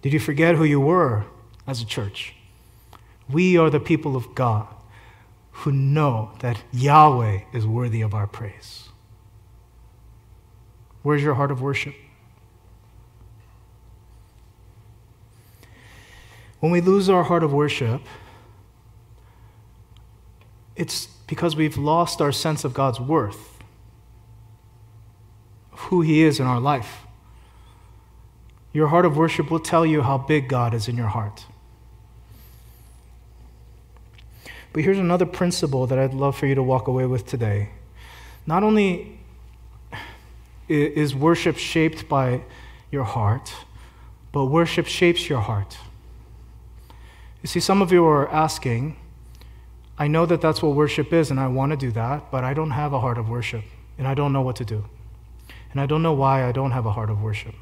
Did 0.02 0.12
you 0.12 0.18
forget 0.20 0.56
who 0.56 0.64
you 0.64 0.80
were 0.80 1.24
as 1.66 1.80
a 1.80 1.86
church? 1.86 2.34
We 3.28 3.56
are 3.56 3.70
the 3.70 3.80
people 3.80 4.16
of 4.16 4.34
God 4.34 4.66
who 5.52 5.70
know 5.72 6.32
that 6.40 6.62
Yahweh 6.72 7.42
is 7.52 7.66
worthy 7.66 8.02
of 8.02 8.12
our 8.12 8.26
praise. 8.26 8.88
Where's 11.02 11.22
your 11.22 11.34
heart 11.34 11.50
of 11.50 11.62
worship? 11.62 11.94
When 16.60 16.70
we 16.72 16.80
lose 16.80 17.08
our 17.08 17.24
heart 17.24 17.42
of 17.42 17.52
worship, 17.52 18.02
it's 20.76 21.06
because 21.26 21.56
we've 21.56 21.76
lost 21.76 22.20
our 22.20 22.32
sense 22.32 22.64
of 22.64 22.72
God's 22.72 23.00
worth, 23.00 23.58
of 25.72 25.78
who 25.80 26.02
He 26.02 26.22
is 26.22 26.38
in 26.38 26.46
our 26.46 26.60
life. 26.60 27.06
Your 28.72 28.88
heart 28.88 29.04
of 29.04 29.16
worship 29.16 29.50
will 29.50 29.60
tell 29.60 29.84
you 29.84 30.02
how 30.02 30.18
big 30.18 30.48
God 30.48 30.72
is 30.74 30.88
in 30.88 30.96
your 30.96 31.08
heart. 31.08 31.44
But 34.72 34.82
here's 34.82 34.98
another 34.98 35.26
principle 35.26 35.86
that 35.86 35.98
I'd 35.98 36.14
love 36.14 36.36
for 36.36 36.46
you 36.46 36.54
to 36.54 36.62
walk 36.62 36.88
away 36.88 37.04
with 37.04 37.26
today. 37.26 37.70
Not 38.46 38.62
only 38.62 39.18
is 40.68 41.14
worship 41.14 41.58
shaped 41.58 42.08
by 42.08 42.42
your 42.90 43.04
heart, 43.04 43.52
but 44.32 44.46
worship 44.46 44.86
shapes 44.86 45.28
your 45.28 45.40
heart. 45.40 45.76
You 47.42 47.48
see, 47.48 47.60
some 47.60 47.82
of 47.82 47.92
you 47.92 48.06
are 48.06 48.30
asking, 48.30 48.96
I 49.98 50.06
know 50.06 50.24
that 50.24 50.40
that's 50.40 50.62
what 50.62 50.74
worship 50.74 51.12
is, 51.12 51.30
and 51.30 51.38
I 51.38 51.48
want 51.48 51.72
to 51.72 51.76
do 51.76 51.90
that, 51.92 52.30
but 52.30 52.42
I 52.42 52.54
don't 52.54 52.70
have 52.70 52.94
a 52.94 53.00
heart 53.00 53.18
of 53.18 53.28
worship, 53.28 53.64
and 53.98 54.08
I 54.08 54.14
don't 54.14 54.32
know 54.32 54.40
what 54.40 54.56
to 54.56 54.64
do. 54.64 54.86
And 55.72 55.80
I 55.80 55.86
don't 55.86 56.02
know 56.02 56.14
why 56.14 56.48
I 56.48 56.52
don't 56.52 56.70
have 56.70 56.86
a 56.86 56.92
heart 56.92 57.10
of 57.10 57.20
worship. 57.20 57.54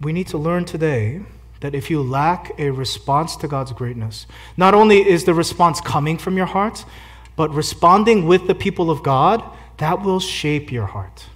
We 0.00 0.12
need 0.12 0.28
to 0.28 0.38
learn 0.38 0.64
today 0.64 1.22
that 1.60 1.74
if 1.74 1.90
you 1.90 2.02
lack 2.02 2.52
a 2.58 2.70
response 2.70 3.36
to 3.36 3.48
God's 3.48 3.72
greatness, 3.72 4.26
not 4.56 4.74
only 4.74 5.06
is 5.06 5.24
the 5.24 5.34
response 5.34 5.80
coming 5.80 6.18
from 6.18 6.36
your 6.36 6.46
heart, 6.46 6.84
but 7.34 7.52
responding 7.52 8.26
with 8.26 8.46
the 8.46 8.54
people 8.54 8.90
of 8.90 9.02
God, 9.02 9.42
that 9.78 10.02
will 10.02 10.20
shape 10.20 10.70
your 10.70 10.86
heart. 10.86 11.26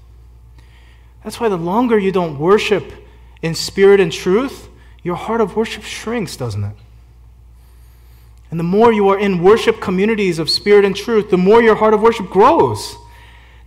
That's 1.24 1.40
why 1.40 1.48
the 1.48 1.56
longer 1.56 1.98
you 1.98 2.12
don't 2.12 2.38
worship 2.38 2.92
in 3.40 3.54
spirit 3.54 4.00
and 4.00 4.12
truth, 4.12 4.68
your 5.02 5.16
heart 5.16 5.40
of 5.40 5.56
worship 5.56 5.82
shrinks, 5.82 6.36
doesn't 6.36 6.62
it? 6.62 6.76
And 8.50 8.60
the 8.60 8.64
more 8.64 8.92
you 8.92 9.08
are 9.08 9.18
in 9.18 9.42
worship 9.42 9.80
communities 9.80 10.38
of 10.38 10.50
spirit 10.50 10.84
and 10.84 10.94
truth, 10.94 11.30
the 11.30 11.38
more 11.38 11.62
your 11.62 11.74
heart 11.74 11.94
of 11.94 12.02
worship 12.02 12.28
grows. 12.28 12.96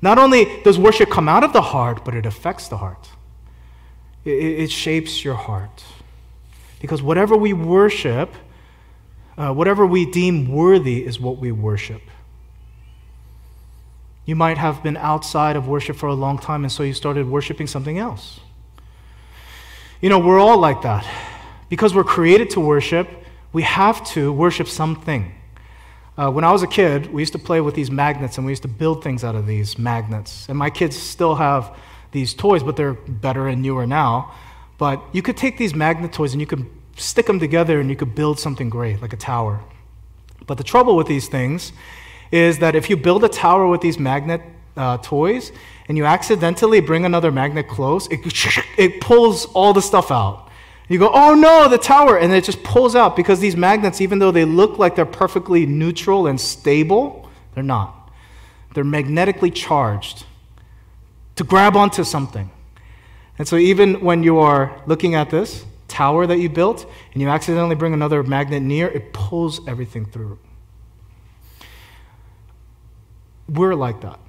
Not 0.01 0.17
only 0.17 0.61
does 0.63 0.77
worship 0.77 1.09
come 1.09 1.27
out 1.27 1.43
of 1.43 1.53
the 1.53 1.61
heart, 1.61 2.05
but 2.05 2.13
it 2.13 2.25
affects 2.25 2.67
the 2.67 2.77
heart. 2.77 3.09
It, 4.25 4.29
it 4.31 4.71
shapes 4.71 5.23
your 5.23 5.35
heart. 5.35 5.83
Because 6.81 7.01
whatever 7.01 7.37
we 7.37 7.53
worship, 7.53 8.33
uh, 9.37 9.53
whatever 9.53 9.85
we 9.85 10.05
deem 10.05 10.51
worthy, 10.51 11.05
is 11.05 11.19
what 11.19 11.37
we 11.37 11.51
worship. 11.51 12.01
You 14.25 14.35
might 14.35 14.57
have 14.57 14.81
been 14.81 14.97
outside 14.97 15.55
of 15.55 15.67
worship 15.67 15.95
for 15.95 16.07
a 16.07 16.13
long 16.13 16.39
time, 16.39 16.63
and 16.63 16.71
so 16.71 16.83
you 16.83 16.93
started 16.93 17.29
worshiping 17.29 17.67
something 17.67 17.97
else. 17.97 18.39
You 20.01 20.09
know, 20.09 20.19
we're 20.19 20.39
all 20.39 20.57
like 20.57 20.81
that. 20.81 21.05
Because 21.69 21.93
we're 21.93 22.03
created 22.03 22.49
to 22.51 22.59
worship, 22.59 23.07
we 23.53 23.63
have 23.63 24.05
to 24.09 24.31
worship 24.33 24.67
something. 24.67 25.33
Uh, 26.17 26.31
when 26.31 26.43
I 26.43 26.51
was 26.51 26.63
a 26.63 26.67
kid, 26.67 27.11
we 27.11 27.21
used 27.21 27.33
to 27.33 27.39
play 27.39 27.59
with 27.59 27.75
these 27.75 27.91
magnets 27.91 28.37
and 28.37 28.45
we 28.45 28.51
used 28.51 28.61
to 28.61 28.69
build 28.69 29.03
things 29.03 29.23
out 29.23 29.35
of 29.35 29.47
these 29.47 29.77
magnets. 29.77 30.47
And 30.47 30.57
my 30.57 30.69
kids 30.69 30.95
still 30.95 31.35
have 31.35 31.75
these 32.15 32.33
toys, 32.33 32.63
but 32.63 32.75
they're 32.75 32.93
better 32.93 33.47
and 33.47 33.61
newer 33.61 33.85
now. 33.85 34.33
But 34.79 35.03
you 35.11 35.21
could 35.21 35.37
take 35.37 35.57
these 35.59 35.75
magnet 35.75 36.11
toys 36.11 36.33
and 36.33 36.41
you 36.41 36.47
could 36.47 36.65
stick 36.97 37.27
them 37.27 37.39
together 37.39 37.79
and 37.79 37.89
you 37.89 37.95
could 37.95 38.15
build 38.15 38.39
something 38.39 38.69
great, 38.69 39.01
like 39.01 39.13
a 39.13 39.17
tower. 39.17 39.61
But 40.47 40.57
the 40.57 40.63
trouble 40.63 40.95
with 40.95 41.07
these 41.07 41.27
things 41.27 41.71
is 42.31 42.59
that 42.59 42.75
if 42.75 42.89
you 42.89 42.97
build 42.97 43.23
a 43.23 43.29
tower 43.29 43.67
with 43.67 43.81
these 43.81 43.99
magnet 43.99 44.41
uh, 44.75 44.97
toys 44.97 45.51
and 45.87 45.97
you 45.97 46.05
accidentally 46.05 46.79
bring 46.79 47.05
another 47.05 47.31
magnet 47.31 47.67
close, 47.67 48.07
it, 48.07 48.19
it 48.77 49.01
pulls 49.01 49.45
all 49.47 49.73
the 49.73 49.81
stuff 49.81 50.09
out. 50.09 50.49
You 50.87 50.99
go, 50.99 51.09
oh 51.13 51.33
no, 51.33 51.67
the 51.67 51.77
tower. 51.77 52.17
And 52.17 52.31
it 52.33 52.43
just 52.43 52.63
pulls 52.63 52.95
out 52.95 53.15
because 53.15 53.39
these 53.39 53.55
magnets, 53.55 54.01
even 54.01 54.19
though 54.19 54.31
they 54.31 54.45
look 54.45 54.77
like 54.77 54.95
they're 54.95 55.05
perfectly 55.05 55.65
neutral 55.65 56.27
and 56.27 56.39
stable, 56.39 57.29
they're 57.53 57.63
not. 57.63 58.11
They're 58.73 58.83
magnetically 58.83 59.51
charged 59.51 60.25
to 61.35 61.43
grab 61.43 61.75
onto 61.75 62.03
something. 62.03 62.49
And 63.37 63.47
so, 63.47 63.57
even 63.57 64.01
when 64.01 64.23
you 64.23 64.39
are 64.39 64.81
looking 64.85 65.15
at 65.15 65.29
this 65.29 65.65
tower 65.87 66.25
that 66.25 66.37
you 66.37 66.49
built 66.49 66.89
and 67.13 67.21
you 67.21 67.29
accidentally 67.29 67.75
bring 67.75 67.93
another 67.93 68.23
magnet 68.23 68.61
near, 68.61 68.87
it 68.87 69.13
pulls 69.13 69.65
everything 69.67 70.05
through. 70.05 70.39
We're 73.47 73.75
like 73.75 74.01
that. 74.01 74.19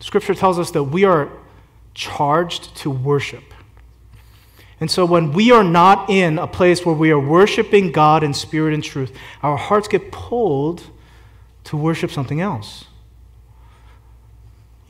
Scripture 0.00 0.34
tells 0.34 0.58
us 0.58 0.70
that 0.70 0.84
we 0.84 1.04
are 1.04 1.30
charged 1.94 2.74
to 2.76 2.90
worship. 2.90 3.44
And 4.80 4.90
so 4.90 5.04
when 5.04 5.32
we 5.32 5.52
are 5.52 5.62
not 5.62 6.08
in 6.08 6.38
a 6.38 6.46
place 6.46 6.86
where 6.86 6.94
we 6.94 7.10
are 7.10 7.20
worshiping 7.20 7.92
God 7.92 8.24
in 8.24 8.32
spirit 8.32 8.72
and 8.72 8.82
truth, 8.82 9.14
our 9.42 9.58
hearts 9.58 9.88
get 9.88 10.10
pulled 10.10 10.82
to 11.64 11.76
worship 11.76 12.10
something 12.10 12.40
else. 12.40 12.86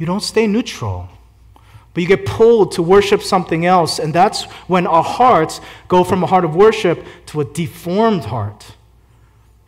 You 0.01 0.07
don't 0.07 0.23
stay 0.23 0.47
neutral, 0.47 1.11
but 1.93 2.03
you 2.03 2.09
get 2.09 2.25
pulled 2.25 2.73
to 2.73 2.83
worship 2.83 3.23
something 3.23 3.67
else. 3.67 3.99
And 3.99 4.15
that's 4.15 4.45
when 4.67 4.87
our 4.87 5.03
hearts 5.03 5.61
go 5.89 6.05
from 6.05 6.23
a 6.23 6.27
heart 6.27 6.47
of 6.47 6.57
worship 6.57 7.05
to 7.27 7.43
a 7.43 7.45
deformed 7.45 8.25
heart. 8.25 8.77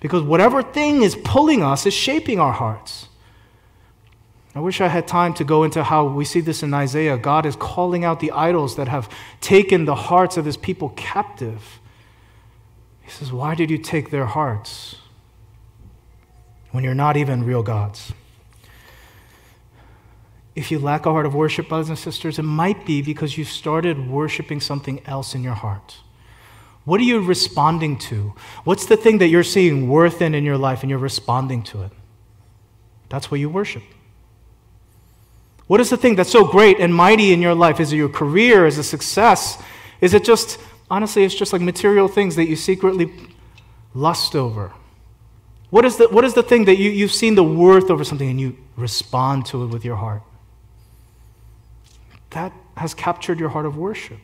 Because 0.00 0.22
whatever 0.22 0.62
thing 0.62 1.02
is 1.02 1.14
pulling 1.16 1.62
us 1.62 1.84
is 1.84 1.92
shaping 1.92 2.40
our 2.40 2.54
hearts. 2.54 3.08
I 4.54 4.60
wish 4.60 4.80
I 4.80 4.88
had 4.88 5.06
time 5.06 5.34
to 5.34 5.44
go 5.44 5.64
into 5.64 5.84
how 5.84 6.06
we 6.06 6.24
see 6.24 6.40
this 6.40 6.62
in 6.62 6.72
Isaiah. 6.72 7.18
God 7.18 7.44
is 7.44 7.54
calling 7.54 8.02
out 8.02 8.20
the 8.20 8.30
idols 8.30 8.76
that 8.76 8.88
have 8.88 9.10
taken 9.42 9.84
the 9.84 9.94
hearts 9.94 10.38
of 10.38 10.46
his 10.46 10.56
people 10.56 10.94
captive. 10.96 11.78
He 13.02 13.10
says, 13.10 13.30
Why 13.32 13.54
did 13.54 13.70
you 13.70 13.76
take 13.76 14.10
their 14.10 14.26
hearts 14.26 14.96
when 16.70 16.84
you're 16.84 16.94
not 16.94 17.18
even 17.18 17.44
real 17.44 17.62
gods? 17.62 18.14
If 20.54 20.70
you 20.70 20.78
lack 20.78 21.06
a 21.06 21.10
heart 21.10 21.24
of 21.24 21.34
worship, 21.34 21.68
brothers 21.68 21.88
and 21.88 21.98
sisters, 21.98 22.38
it 22.38 22.42
might 22.42 22.84
be 22.84 23.00
because 23.00 23.38
you 23.38 23.44
started 23.44 24.08
worshiping 24.08 24.60
something 24.60 25.00
else 25.06 25.34
in 25.34 25.42
your 25.42 25.54
heart. 25.54 25.96
What 26.84 27.00
are 27.00 27.04
you 27.04 27.20
responding 27.20 27.96
to? 27.98 28.34
What's 28.64 28.86
the 28.86 28.96
thing 28.96 29.18
that 29.18 29.28
you're 29.28 29.44
seeing 29.44 29.88
worth 29.88 30.20
in 30.20 30.34
in 30.34 30.44
your 30.44 30.58
life 30.58 30.82
and 30.82 30.90
you're 30.90 30.98
responding 30.98 31.62
to 31.64 31.82
it? 31.82 31.92
That's 33.08 33.30
what 33.30 33.40
you 33.40 33.48
worship. 33.48 33.82
What 35.68 35.80
is 35.80 35.90
the 35.90 35.96
thing 35.96 36.16
that's 36.16 36.30
so 36.30 36.44
great 36.44 36.80
and 36.80 36.94
mighty 36.94 37.32
in 37.32 37.40
your 37.40 37.54
life? 37.54 37.80
Is 37.80 37.92
it 37.92 37.96
your 37.96 38.08
career? 38.08 38.66
Is 38.66 38.78
it 38.78 38.82
success? 38.82 39.62
Is 40.00 40.12
it 40.12 40.24
just, 40.24 40.58
honestly, 40.90 41.24
it's 41.24 41.34
just 41.34 41.52
like 41.52 41.62
material 41.62 42.08
things 42.08 42.36
that 42.36 42.48
you 42.48 42.56
secretly 42.56 43.10
lust 43.94 44.34
over? 44.34 44.72
What 45.70 45.84
is 45.86 45.96
the, 45.96 46.08
what 46.08 46.24
is 46.24 46.34
the 46.34 46.42
thing 46.42 46.66
that 46.66 46.76
you, 46.76 46.90
you've 46.90 47.12
seen 47.12 47.36
the 47.36 47.44
worth 47.44 47.90
over 47.90 48.04
something 48.04 48.28
and 48.28 48.40
you 48.40 48.58
respond 48.76 49.46
to 49.46 49.62
it 49.62 49.68
with 49.68 49.84
your 49.84 49.96
heart? 49.96 50.22
That 52.32 52.52
has 52.76 52.94
captured 52.94 53.38
your 53.38 53.50
heart 53.50 53.66
of 53.66 53.76
worship. 53.76 54.18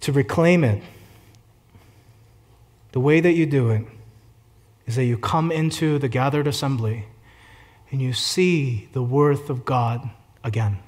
To 0.00 0.12
reclaim 0.12 0.64
it, 0.64 0.82
the 2.92 3.00
way 3.00 3.20
that 3.20 3.32
you 3.32 3.46
do 3.46 3.70
it, 3.70 3.84
is 4.86 4.96
that 4.96 5.04
you 5.04 5.16
come 5.16 5.50
into 5.50 5.98
the 5.98 6.08
gathered 6.08 6.46
assembly 6.46 7.06
and 7.90 8.02
you 8.02 8.12
see 8.12 8.88
the 8.92 9.02
worth 9.02 9.48
of 9.48 9.64
God 9.64 10.10
again. 10.42 10.78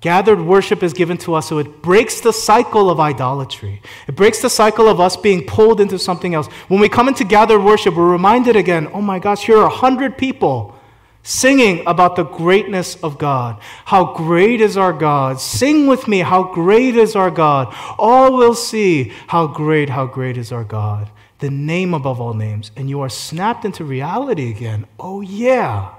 Gathered 0.00 0.40
worship 0.40 0.84
is 0.84 0.92
given 0.92 1.18
to 1.18 1.34
us 1.34 1.48
so 1.48 1.58
it 1.58 1.82
breaks 1.82 2.20
the 2.20 2.32
cycle 2.32 2.88
of 2.88 3.00
idolatry. 3.00 3.82
It 4.06 4.14
breaks 4.14 4.40
the 4.40 4.48
cycle 4.48 4.88
of 4.88 5.00
us 5.00 5.16
being 5.16 5.44
pulled 5.44 5.80
into 5.80 5.98
something 5.98 6.34
else. 6.34 6.46
When 6.68 6.80
we 6.80 6.88
come 6.88 7.08
into 7.08 7.24
gathered 7.24 7.60
worship, 7.60 7.96
we're 7.96 8.10
reminded 8.10 8.54
again 8.54 8.88
oh 8.94 9.02
my 9.02 9.18
gosh, 9.18 9.44
here 9.44 9.58
are 9.58 9.66
a 9.66 9.68
hundred 9.68 10.16
people 10.16 10.77
singing 11.22 11.86
about 11.86 12.16
the 12.16 12.24
greatness 12.24 12.96
of 13.02 13.18
God. 13.18 13.60
How 13.84 14.14
great 14.14 14.60
is 14.60 14.76
our 14.76 14.92
God! 14.92 15.40
Sing 15.40 15.86
with 15.86 16.08
me, 16.08 16.20
how 16.20 16.44
great 16.44 16.96
is 16.96 17.14
our 17.14 17.30
God! 17.30 17.74
All 17.98 18.36
will 18.36 18.54
see 18.54 19.12
how 19.26 19.46
great, 19.46 19.90
how 19.90 20.06
great 20.06 20.36
is 20.36 20.52
our 20.52 20.64
God 20.64 21.10
the 21.38 21.50
name 21.50 21.94
above 21.94 22.20
all 22.20 22.34
names, 22.34 22.70
and 22.76 22.88
you 22.90 23.00
are 23.00 23.08
snapped 23.08 23.64
into 23.64 23.84
reality 23.84 24.50
again. 24.50 24.86
Oh, 24.98 25.20
yeah, 25.20 25.94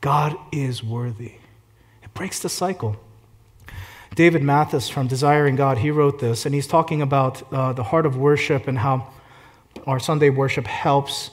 God 0.00 0.36
is 0.52 0.82
worthy. 0.82 1.32
It 2.02 2.12
breaks 2.12 2.40
the 2.40 2.48
cycle. 2.48 2.96
David 4.14 4.42
Mathis 4.42 4.88
from 4.88 5.08
Desiring 5.08 5.56
God, 5.56 5.78
he 5.78 5.90
wrote 5.90 6.20
this, 6.20 6.44
and 6.46 6.54
he's 6.54 6.66
talking 6.66 7.00
about 7.02 7.42
uh, 7.52 7.72
the 7.72 7.82
heart 7.82 8.06
of 8.06 8.16
worship 8.16 8.68
and 8.68 8.78
how 8.78 9.08
our 9.86 9.98
Sunday 9.98 10.30
worship 10.30 10.66
helps. 10.66 11.30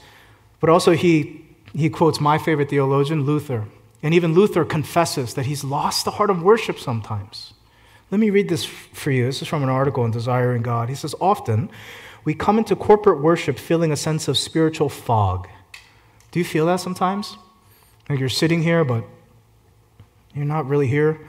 But 0.60 0.69
also, 0.69 0.93
he, 0.93 1.40
he 1.73 1.89
quotes 1.89 2.19
my 2.19 2.38
favorite 2.38 2.69
theologian, 2.69 3.23
Luther. 3.23 3.65
And 4.03 4.13
even 4.13 4.34
Luther 4.34 4.65
confesses 4.65 5.36
that 5.36 5.45
he's 5.45 5.63
lost 5.63 6.05
the 6.05 6.12
heart 6.12 6.29
of 6.29 6.41
worship 6.41 6.79
sometimes. 6.79 7.53
Let 8.10 8.19
me 8.19 8.29
read 8.29 8.49
this 8.49 8.65
for 8.65 9.12
you. 9.12 9.25
This 9.25 9.41
is 9.41 9.47
from 9.47 9.63
an 9.63 9.69
article 9.69 10.03
in 10.03 10.12
Desiring 10.12 10.63
God. 10.63 10.89
He 10.89 10.95
says, 10.95 11.15
Often, 11.21 11.69
we 12.25 12.34
come 12.34 12.57
into 12.57 12.75
corporate 12.75 13.21
worship 13.21 13.57
feeling 13.57 13.91
a 13.91 13.95
sense 13.95 14.27
of 14.27 14.38
spiritual 14.38 14.89
fog. 14.89 15.47
Do 16.31 16.39
you 16.39 16.45
feel 16.45 16.65
that 16.65 16.77
sometimes? 16.77 17.38
Like 18.10 18.19
you're 18.19 18.29
sitting 18.29 18.63
here, 18.63 18.84
but 18.84 19.05
you're 20.34 20.45
not 20.45 20.67
really 20.67 20.88
here. 20.88 21.19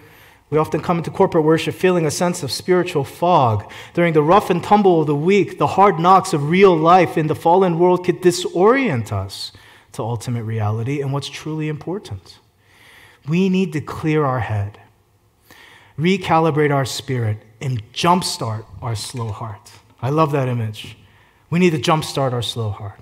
We 0.50 0.58
often 0.58 0.82
come 0.82 0.98
into 0.98 1.10
corporate 1.10 1.44
worship 1.44 1.74
feeling 1.74 2.04
a 2.04 2.10
sense 2.10 2.42
of 2.42 2.52
spiritual 2.52 3.04
fog. 3.04 3.70
During 3.94 4.12
the 4.12 4.22
rough 4.22 4.50
and 4.50 4.62
tumble 4.62 5.00
of 5.00 5.06
the 5.06 5.16
week, 5.16 5.58
the 5.58 5.66
hard 5.66 5.98
knocks 5.98 6.32
of 6.34 6.50
real 6.50 6.76
life 6.76 7.16
in 7.16 7.26
the 7.26 7.34
fallen 7.34 7.78
world 7.78 8.04
could 8.04 8.20
disorient 8.20 9.12
us 9.12 9.52
to 9.92 10.02
ultimate 10.02 10.44
reality 10.44 11.00
and 11.00 11.12
what's 11.12 11.28
truly 11.28 11.68
important. 11.68 12.38
We 13.28 13.48
need 13.48 13.72
to 13.74 13.80
clear 13.80 14.24
our 14.24 14.40
head, 14.40 14.78
recalibrate 15.98 16.74
our 16.74 16.84
spirit, 16.84 17.38
and 17.60 17.82
jumpstart 17.92 18.64
our 18.80 18.94
slow 18.94 19.28
heart. 19.28 19.70
I 20.00 20.10
love 20.10 20.32
that 20.32 20.48
image. 20.48 20.96
We 21.50 21.58
need 21.58 21.70
to 21.70 21.78
jumpstart 21.78 22.32
our 22.32 22.42
slow 22.42 22.70
heart. 22.70 22.98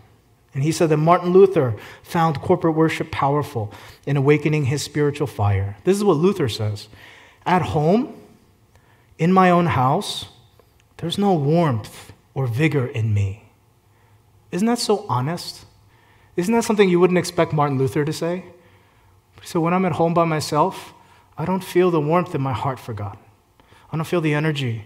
And 0.52 0.64
he 0.64 0.72
said 0.72 0.88
that 0.88 0.96
Martin 0.96 1.30
Luther 1.30 1.76
found 2.02 2.40
corporate 2.40 2.74
worship 2.74 3.10
powerful 3.10 3.72
in 4.04 4.16
awakening 4.16 4.66
his 4.66 4.82
spiritual 4.82 5.28
fire. 5.28 5.76
This 5.84 5.96
is 5.96 6.04
what 6.04 6.16
Luther 6.16 6.48
says 6.48 6.88
At 7.46 7.62
home, 7.62 8.14
in 9.18 9.32
my 9.32 9.50
own 9.50 9.66
house, 9.66 10.26
there's 10.96 11.18
no 11.18 11.34
warmth 11.34 12.12
or 12.34 12.46
vigor 12.46 12.86
in 12.86 13.14
me. 13.14 13.44
Isn't 14.50 14.66
that 14.66 14.78
so 14.78 15.06
honest? 15.08 15.64
Isn't 16.40 16.54
that 16.54 16.64
something 16.64 16.88
you 16.88 16.98
wouldn't 16.98 17.18
expect 17.18 17.52
Martin 17.52 17.78
Luther 17.78 18.04
to 18.04 18.12
say? 18.12 18.44
So 19.44 19.60
when 19.60 19.74
I'm 19.74 19.84
at 19.84 19.92
home 19.92 20.14
by 20.14 20.24
myself, 20.24 20.92
I 21.36 21.44
don't 21.44 21.62
feel 21.64 21.90
the 21.90 22.00
warmth 22.00 22.34
in 22.34 22.40
my 22.40 22.52
heart 22.52 22.78
for 22.78 22.92
God. 22.92 23.18
I 23.92 23.96
don't 23.96 24.06
feel 24.06 24.20
the 24.20 24.34
energy, 24.34 24.84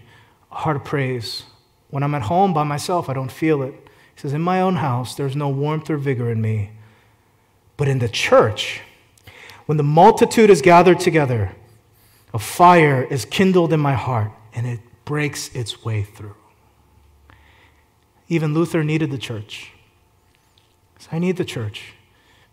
a 0.51 0.55
heart 0.55 0.75
of 0.75 0.83
praise, 0.83 1.43
when 1.89 2.03
I'm 2.03 2.15
at 2.15 2.23
home 2.23 2.53
by 2.53 2.63
myself, 2.63 3.07
I 3.07 3.13
don't 3.13 3.31
feel 3.31 3.61
it. 3.61 3.73
He 4.15 4.21
says, 4.21 4.33
In 4.33 4.41
my 4.41 4.59
own 4.59 4.75
house, 4.75 5.15
there's 5.15 5.35
no 5.35 5.49
warmth 5.49 5.89
or 5.89 5.97
vigor 5.97 6.29
in 6.29 6.41
me. 6.41 6.71
But 7.77 7.87
in 7.87 7.99
the 7.99 8.09
church, 8.09 8.81
when 9.65 9.77
the 9.77 9.83
multitude 9.83 10.49
is 10.49 10.61
gathered 10.61 10.99
together, 10.99 11.55
a 12.33 12.39
fire 12.39 13.03
is 13.03 13.23
kindled 13.25 13.71
in 13.71 13.79
my 13.79 13.93
heart 13.93 14.31
and 14.53 14.67
it 14.67 14.79
breaks 15.05 15.53
its 15.55 15.85
way 15.85 16.03
through. 16.03 16.35
Even 18.27 18.53
Luther 18.53 18.83
needed 18.83 19.11
the 19.11 19.17
church. 19.17 19.71
I 21.11 21.19
need 21.19 21.37
the 21.37 21.45
church. 21.45 21.93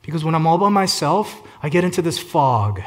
Because 0.03 0.25
when 0.25 0.35
I'm 0.35 0.47
all 0.47 0.59
by 0.59 0.69
myself, 0.69 1.43
I 1.62 1.69
get 1.69 1.85
into 1.85 2.03
this 2.03 2.19
fog. 2.19 2.83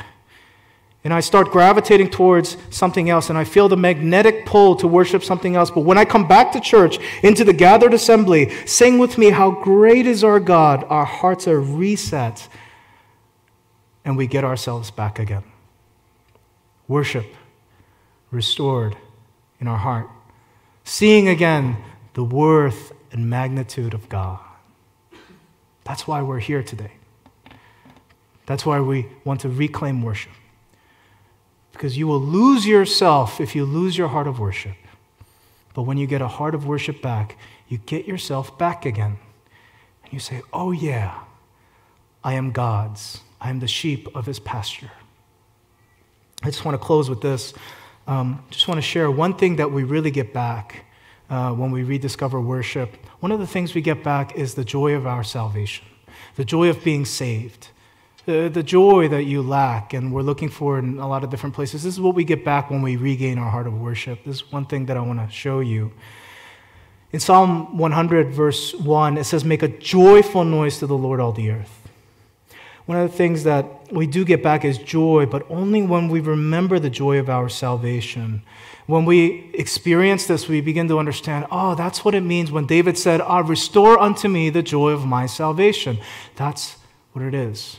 And 1.03 1.13
I 1.13 1.19
start 1.19 1.51
gravitating 1.51 2.09
towards 2.09 2.57
something 2.71 3.09
else, 3.09 3.29
and 3.29 3.37
I 3.37 3.43
feel 3.43 3.69
the 3.69 3.77
magnetic 3.77 4.45
pull 4.45 4.75
to 4.77 4.87
worship 4.87 5.23
something 5.23 5.55
else. 5.55 5.69
But 5.69 5.81
when 5.81 5.99
I 5.99 6.05
come 6.05 6.27
back 6.27 6.51
to 6.53 6.59
church, 6.59 6.97
into 7.21 7.43
the 7.43 7.53
gathered 7.53 7.93
assembly, 7.93 8.49
sing 8.65 8.97
with 8.97 9.17
me, 9.17 9.29
How 9.29 9.51
great 9.51 10.07
is 10.07 10.23
our 10.23 10.39
God! 10.39 10.83
Our 10.89 11.05
hearts 11.05 11.47
are 11.47 11.61
reset, 11.61 12.47
and 14.03 14.17
we 14.17 14.25
get 14.25 14.43
ourselves 14.43 14.89
back 14.89 15.19
again. 15.19 15.43
Worship 16.87 17.27
restored 18.31 18.97
in 19.59 19.67
our 19.67 19.77
heart, 19.77 20.09
seeing 20.83 21.27
again 21.27 21.77
the 22.15 22.23
worth 22.23 22.91
and 23.11 23.29
magnitude 23.29 23.93
of 23.93 24.09
God. 24.09 24.39
That's 25.85 26.07
why 26.07 26.21
we're 26.21 26.39
here 26.39 26.61
today. 26.61 26.91
That's 28.45 28.65
why 28.65 28.79
we 28.81 29.07
want 29.23 29.41
to 29.41 29.49
reclaim 29.49 30.01
worship. 30.01 30.31
Because 31.71 31.97
you 31.97 32.07
will 32.07 32.19
lose 32.21 32.67
yourself 32.67 33.39
if 33.39 33.55
you 33.55 33.65
lose 33.65 33.97
your 33.97 34.09
heart 34.09 34.27
of 34.27 34.39
worship. 34.39 34.75
But 35.73 35.83
when 35.83 35.97
you 35.97 36.07
get 36.07 36.21
a 36.21 36.27
heart 36.27 36.55
of 36.55 36.65
worship 36.65 37.01
back, 37.01 37.37
you 37.67 37.77
get 37.77 38.07
yourself 38.07 38.57
back 38.57 38.85
again. 38.85 39.17
And 40.03 40.13
you 40.13 40.19
say, 40.19 40.41
Oh, 40.53 40.71
yeah, 40.71 41.19
I 42.23 42.33
am 42.33 42.51
God's. 42.51 43.21
I 43.39 43.49
am 43.49 43.59
the 43.59 43.67
sheep 43.67 44.07
of 44.15 44.25
his 44.25 44.39
pasture. 44.39 44.91
I 46.41 46.47
just 46.47 46.65
want 46.65 46.79
to 46.79 46.83
close 46.83 47.09
with 47.09 47.21
this. 47.21 47.53
Um, 48.07 48.43
just 48.49 48.67
want 48.67 48.77
to 48.77 48.81
share 48.81 49.09
one 49.11 49.35
thing 49.35 49.57
that 49.57 49.71
we 49.71 49.83
really 49.83 50.11
get 50.11 50.33
back 50.33 50.85
uh, 51.29 51.51
when 51.51 51.71
we 51.71 51.83
rediscover 51.83 52.39
worship. 52.39 52.95
One 53.19 53.31
of 53.31 53.39
the 53.39 53.47
things 53.47 53.73
we 53.73 53.81
get 53.81 54.03
back 54.03 54.35
is 54.35 54.55
the 54.55 54.65
joy 54.65 54.93
of 54.93 55.07
our 55.07 55.23
salvation, 55.23 55.85
the 56.35 56.45
joy 56.45 56.69
of 56.69 56.83
being 56.83 57.05
saved 57.05 57.69
the, 58.25 58.49
the 58.49 58.63
joy 58.63 59.07
that 59.07 59.23
you 59.23 59.41
lack 59.41 59.93
and 59.93 60.11
we're 60.11 60.23
looking 60.23 60.49
for 60.49 60.79
in 60.79 60.97
a 60.97 61.07
lot 61.07 61.23
of 61.23 61.29
different 61.29 61.55
places. 61.55 61.83
This 61.83 61.93
is 61.93 62.01
what 62.01 62.15
we 62.15 62.23
get 62.23 62.43
back 62.43 62.69
when 62.69 62.81
we 62.81 62.95
regain 62.95 63.37
our 63.37 63.49
heart 63.49 63.67
of 63.67 63.79
worship. 63.79 64.23
This 64.25 64.37
is 64.37 64.51
one 64.51 64.65
thing 64.65 64.87
that 64.87 64.97
I 64.97 65.01
want 65.01 65.19
to 65.19 65.33
show 65.33 65.59
you. 65.59 65.91
In 67.11 67.19
Psalm 67.19 67.77
100, 67.77 68.33
verse 68.33 68.73
1, 68.73 69.17
it 69.17 69.23
says, 69.23 69.45
Make 69.45 69.63
a 69.63 69.67
joyful 69.67 70.43
noise 70.43 70.79
to 70.79 70.87
the 70.87 70.97
Lord, 70.97 71.19
all 71.19 71.31
the 71.31 71.51
earth. 71.51 71.84
One 72.85 72.99
of 72.99 73.09
the 73.11 73.17
things 73.17 73.43
that 73.45 73.91
we 73.91 74.05
do 74.05 74.23
get 74.23 74.43
back 74.43 74.63
is 74.63 74.77
joy, 74.77 75.25
but 75.25 75.45
only 75.49 75.81
when 75.81 76.07
we 76.07 76.19
remember 76.19 76.77
the 76.77 76.89
joy 76.89 77.17
of 77.17 77.29
our 77.29 77.49
salvation. 77.49 78.43
When 78.85 79.05
we 79.05 79.49
experience 79.55 80.27
this, 80.27 80.47
we 80.47 80.61
begin 80.61 80.87
to 80.89 80.99
understand, 80.99 81.47
oh, 81.49 81.73
that's 81.73 82.05
what 82.05 82.13
it 82.13 82.21
means 82.21 82.51
when 82.51 82.67
David 82.67 82.97
said, 82.97 83.21
ah, 83.21 83.39
Restore 83.39 83.99
unto 83.99 84.27
me 84.27 84.51
the 84.51 84.61
joy 84.61 84.91
of 84.91 85.05
my 85.05 85.25
salvation. 85.25 85.97
That's 86.35 86.77
what 87.13 87.25
it 87.25 87.33
is. 87.33 87.77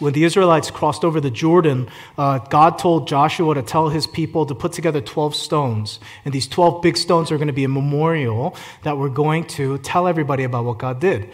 When 0.00 0.12
the 0.12 0.24
Israelites 0.24 0.68
crossed 0.68 1.04
over 1.04 1.20
the 1.20 1.30
Jordan, 1.30 1.88
uh, 2.18 2.38
God 2.38 2.76
told 2.76 3.06
Joshua 3.06 3.54
to 3.54 3.62
tell 3.62 3.90
his 3.90 4.08
people 4.08 4.44
to 4.46 4.54
put 4.54 4.72
together 4.72 5.00
12 5.00 5.36
stones. 5.36 6.00
And 6.24 6.34
these 6.34 6.48
12 6.48 6.82
big 6.82 6.96
stones 6.96 7.30
are 7.30 7.36
going 7.36 7.46
to 7.46 7.52
be 7.52 7.62
a 7.62 7.68
memorial 7.68 8.56
that 8.82 8.98
we're 8.98 9.10
going 9.10 9.46
to 9.48 9.78
tell 9.78 10.08
everybody 10.08 10.42
about 10.42 10.64
what 10.64 10.78
God 10.78 10.98
did. 10.98 11.30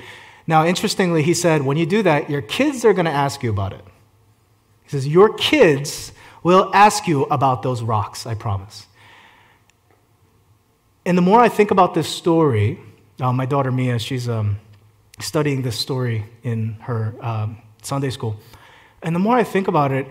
Now, 0.48 0.64
interestingly, 0.64 1.22
he 1.22 1.34
said, 1.34 1.62
when 1.62 1.76
you 1.76 1.84
do 1.84 2.02
that, 2.02 2.30
your 2.30 2.40
kids 2.40 2.82
are 2.86 2.94
going 2.94 3.04
to 3.04 3.12
ask 3.12 3.42
you 3.42 3.50
about 3.50 3.74
it. 3.74 3.84
He 4.82 4.88
says, 4.88 5.06
Your 5.06 5.34
kids 5.34 6.10
will 6.42 6.70
ask 6.74 7.06
you 7.06 7.24
about 7.24 7.62
those 7.62 7.82
rocks, 7.82 8.26
I 8.26 8.34
promise. 8.34 8.86
And 11.04 11.18
the 11.18 11.22
more 11.22 11.40
I 11.40 11.50
think 11.50 11.70
about 11.70 11.92
this 11.92 12.08
story, 12.08 12.80
uh, 13.20 13.30
my 13.30 13.44
daughter 13.44 13.70
Mia, 13.70 13.98
she's 13.98 14.26
um, 14.26 14.58
studying 15.20 15.60
this 15.60 15.78
story 15.78 16.24
in 16.42 16.74
her 16.80 17.14
um, 17.20 17.58
Sunday 17.82 18.08
school. 18.08 18.40
And 19.02 19.14
the 19.14 19.20
more 19.20 19.36
I 19.36 19.44
think 19.44 19.68
about 19.68 19.92
it, 19.92 20.06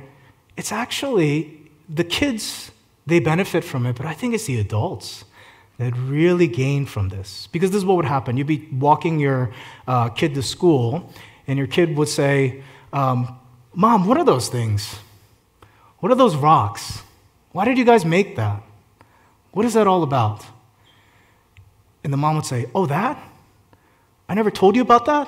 it's 0.55 0.71
actually 0.71 1.71
the 1.89 2.03
kids, 2.03 2.71
they 3.07 3.19
benefit 3.19 3.63
from 3.63 3.87
it, 3.87 3.95
but 3.95 4.05
I 4.05 4.13
think 4.13 4.35
it's 4.35 4.45
the 4.45 4.59
adults 4.59 5.23
that 5.77 5.95
really 5.97 6.47
gain 6.47 6.85
from 6.85 7.09
this. 7.09 7.47
Because 7.51 7.71
this 7.71 7.79
is 7.79 7.85
what 7.85 7.97
would 7.97 8.05
happen. 8.05 8.37
You'd 8.37 8.47
be 8.47 8.67
walking 8.71 9.19
your 9.19 9.51
uh, 9.87 10.09
kid 10.09 10.33
to 10.35 10.43
school, 10.43 11.11
and 11.47 11.57
your 11.57 11.67
kid 11.67 11.95
would 11.95 12.09
say, 12.09 12.63
um, 12.91 13.39
Mom, 13.73 14.07
what 14.07 14.17
are 14.17 14.25
those 14.25 14.49
things? 14.49 14.95
What 15.99 16.11
are 16.11 16.15
those 16.15 16.35
rocks? 16.35 17.03
Why 17.51 17.65
did 17.65 17.77
you 17.77 17.85
guys 17.85 18.05
make 18.05 18.35
that? 18.35 18.61
What 19.51 19.65
is 19.65 19.73
that 19.73 19.87
all 19.87 20.03
about? 20.03 20.45
And 22.03 22.11
the 22.13 22.17
mom 22.17 22.35
would 22.35 22.45
say, 22.45 22.67
Oh, 22.73 22.85
that? 22.85 23.21
I 24.29 24.33
never 24.33 24.51
told 24.51 24.75
you 24.75 24.81
about 24.81 25.05
that? 25.05 25.27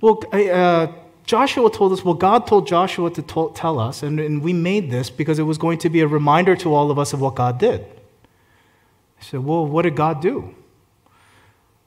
Well, 0.00 0.22
I, 0.32 0.48
uh, 0.48 0.92
Joshua 1.24 1.70
told 1.70 1.92
us, 1.92 2.04
well, 2.04 2.14
God 2.14 2.46
told 2.46 2.66
Joshua 2.66 3.10
to 3.10 3.22
tell 3.54 3.80
us, 3.80 4.02
and, 4.02 4.20
and 4.20 4.42
we 4.42 4.52
made 4.52 4.90
this 4.90 5.10
because 5.10 5.38
it 5.38 5.42
was 5.42 5.58
going 5.58 5.78
to 5.78 5.90
be 5.90 6.00
a 6.00 6.06
reminder 6.06 6.54
to 6.56 6.72
all 6.74 6.90
of 6.90 6.98
us 6.98 7.12
of 7.12 7.20
what 7.20 7.34
God 7.34 7.58
did. 7.58 7.84
I 9.20 9.22
said, 9.22 9.44
well, 9.44 9.66
what 9.66 9.82
did 9.82 9.96
God 9.96 10.20
do? 10.20 10.54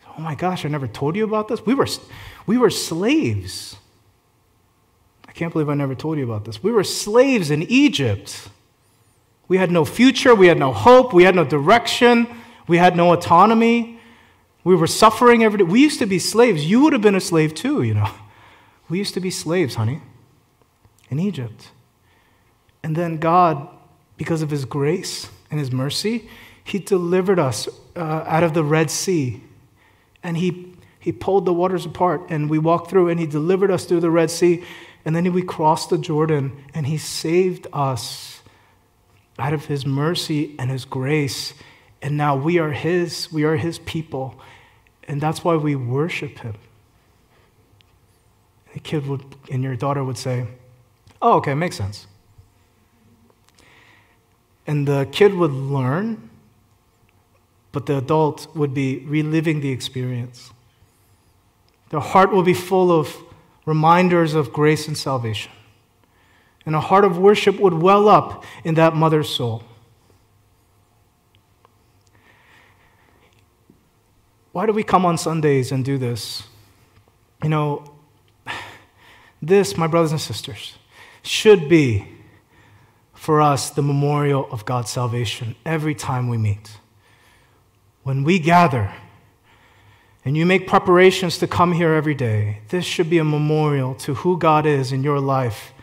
Oh 0.08 0.22
my 0.22 0.36
gosh, 0.36 0.66
I 0.66 0.68
never 0.68 0.88
told 0.88 1.16
you 1.16 1.24
about 1.24 1.48
this. 1.48 1.66
We 1.66 1.74
were, 1.74 1.88
we 2.46 2.58
were 2.58 2.70
slaves. 2.70 3.78
I 5.28 5.32
can't 5.32 5.54
believe 5.54 5.70
I 5.70 5.76
never 5.76 5.96
told 5.96 6.18
you 6.18 6.24
about 6.24 6.46
this. 6.46 6.62
We 6.62 6.72
were 6.72 6.84
slaves 6.84 7.52
in 7.52 7.64
Egypt. 7.64 8.50
We 9.48 9.58
had 9.58 9.72
no 9.72 9.86
future, 9.86 10.36
we 10.36 10.48
had 10.48 10.58
no 10.58 10.74
hope, 10.74 11.14
we 11.14 11.24
had 11.24 11.36
no 11.36 11.44
direction, 11.44 12.28
we 12.68 12.78
had 12.78 12.96
no 12.96 13.14
autonomy. 13.14 14.00
We 14.64 14.76
were 14.76 14.88
suffering 14.88 15.44
every 15.44 15.60
day. 15.60 15.64
We 15.64 15.82
used 15.82 16.00
to 16.00 16.06
be 16.06 16.20
slaves. 16.20 16.66
You 16.66 16.82
would 16.82 16.94
have 16.94 17.02
been 17.02 17.16
a 17.16 17.22
slave 17.22 17.56
too, 17.56 17.82
you 17.82 17.94
know. 17.94 18.10
We 18.90 18.98
used 18.98 19.14
to 19.14 19.20
be 19.20 19.32
slaves, 19.32 19.76
honey, 19.76 20.02
in 21.10 21.20
Egypt. 21.20 21.72
And 22.84 22.96
then 22.96 23.18
God, 23.18 23.68
because 24.18 24.42
of 24.42 24.50
His 24.50 24.66
grace 24.66 25.30
and 25.50 25.60
His 25.60 25.72
mercy, 25.72 26.30
He 26.70 26.80
delivered 26.80 27.40
us 27.40 27.68
uh, 27.96 28.24
out 28.26 28.44
of 28.44 28.54
the 28.54 28.64
Red 28.64 28.92
Sea. 28.92 29.42
And 30.22 30.38
he, 30.38 30.76
he 31.00 31.12
pulled 31.12 31.46
the 31.46 31.54
waters 31.54 31.86
apart, 31.86 32.28
and 32.30 32.50
we 32.50 32.60
walked 32.60 32.90
through, 32.90 33.10
and 33.10 33.20
He 33.20 33.26
delivered 33.26 33.72
us 33.72 33.86
through 33.86 34.02
the 34.02 34.12
Red 34.12 34.30
Sea. 34.30 34.64
And 35.06 35.16
then 35.16 35.32
we 35.32 35.42
crossed 35.42 35.90
the 35.90 35.98
Jordan, 35.98 36.64
and 36.74 36.86
He 36.86 36.98
saved 36.98 37.68
us 37.72 38.42
out 39.38 39.54
of 39.54 39.66
His 39.66 39.86
mercy 39.86 40.56
and 40.60 40.70
His 40.70 40.86
grace. 40.86 41.54
And 42.02 42.18
now 42.18 42.36
we 42.36 42.60
are 42.60 42.72
His, 42.72 43.32
we 43.32 43.46
are 43.46 43.56
His 43.56 43.80
people. 43.80 44.40
And 45.08 45.20
that's 45.20 45.44
why 45.44 45.56
we 45.56 45.76
worship 45.76 46.40
Him 46.40 46.56
the 48.74 48.80
kid 48.80 49.08
would, 49.08 49.24
and 49.52 49.64
your 49.64 49.76
daughter 49.76 50.04
would 50.04 50.18
say, 50.18 50.48
Oh, 51.22 51.38
okay, 51.38 51.54
makes 51.54 51.76
sense. 51.76 52.08
And 54.66 54.88
the 54.88 55.08
kid 55.12 55.34
would 55.34 55.52
learn, 55.52 56.29
but 57.72 57.86
the 57.86 57.98
adult 57.98 58.48
would 58.56 58.74
be 58.74 59.00
reliving 59.00 59.62
the 59.62 59.70
experience. 59.70 60.52
Their 61.90 62.00
heart 62.00 62.32
will 62.32 62.44
be 62.44 62.54
full 62.54 62.92
of 62.92 63.16
reminders 63.66 64.34
of 64.34 64.52
grace 64.52 64.88
and 64.88 64.98
salvation. 64.98 65.52
And 66.66 66.76
a 66.76 66.80
heart 66.80 67.06
of 67.06 67.18
worship 67.18 67.60
would 67.60 67.74
well 67.74 68.08
up 68.08 68.44
in 68.64 68.76
that 68.76 68.96
mother's 68.96 69.30
soul. 69.30 69.64
Why 74.52 74.66
do 74.66 74.74
we 74.74 74.84
come 74.84 75.06
on 75.06 75.18
Sundays 75.18 75.72
and 75.72 75.86
do 75.86 75.98
this? 75.98 76.44
You 77.44 77.50
know, 77.50 77.96
this, 79.42 79.78
my 79.78 79.88
brothers 79.88 80.12
and 80.12 80.20
sisters, 80.20 80.78
should 81.22 81.70
be 81.70 82.08
for 83.14 83.42
us 83.42 83.70
the 83.70 83.82
memorial 83.82 84.48
of 84.52 84.66
God's 84.66 84.90
salvation 84.90 85.56
every 85.66 85.94
time 85.94 86.28
we 86.30 86.38
meet. 86.38 86.78
When 88.04 88.24
we 88.24 88.40
gather 88.40 88.94
and 90.26 90.36
you 90.38 90.46
make 90.46 90.68
preparations 90.68 91.38
to 91.40 91.48
come 91.48 91.74
here 91.74 91.94
every 91.94 92.16
day, 92.16 92.60
this 92.70 92.86
should 92.86 93.10
be 93.10 93.18
a 93.18 93.24
memorial 93.24 93.96
to 93.96 94.16
who 94.16 94.38
God 94.38 94.66
is 94.66 94.92
in 94.92 95.04
your 95.04 95.20
life. 95.20 95.74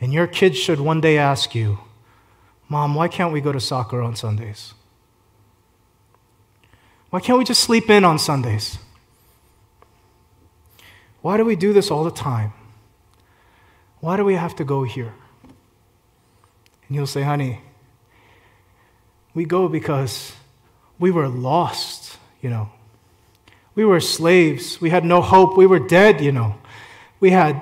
And 0.00 0.12
your 0.12 0.26
kids 0.26 0.56
should 0.56 0.80
one 0.80 1.00
day 1.00 1.18
ask 1.18 1.54
you, 1.54 1.78
Mom, 2.68 2.94
why 2.94 3.08
can't 3.08 3.32
we 3.32 3.40
go 3.40 3.52
to 3.52 3.60
soccer 3.60 4.02
on 4.02 4.14
Sundays? 4.14 4.74
Why 7.10 7.20
can't 7.20 7.38
we 7.38 7.44
just 7.44 7.62
sleep 7.62 7.88
in 7.88 8.04
on 8.04 8.18
Sundays? 8.18 8.78
Why 11.22 11.36
do 11.36 11.44
we 11.44 11.56
do 11.56 11.72
this 11.72 11.90
all 11.90 12.04
the 12.04 12.10
time? 12.10 12.52
Why 14.00 14.16
do 14.16 14.24
we 14.24 14.34
have 14.34 14.54
to 14.56 14.64
go 14.64 14.84
here? 14.84 15.14
And 16.86 16.96
you'll 16.96 17.06
say, 17.06 17.22
honey, 17.22 17.60
we 19.34 19.44
go 19.44 19.68
because 19.68 20.32
we 20.98 21.10
were 21.10 21.28
lost, 21.28 22.18
you 22.42 22.50
know. 22.50 22.70
We 23.74 23.84
were 23.84 24.00
slaves. 24.00 24.80
We 24.80 24.90
had 24.90 25.04
no 25.04 25.20
hope. 25.20 25.56
We 25.56 25.66
were 25.66 25.78
dead, 25.78 26.20
you 26.20 26.32
know. 26.32 26.56
We 27.20 27.30
had 27.30 27.60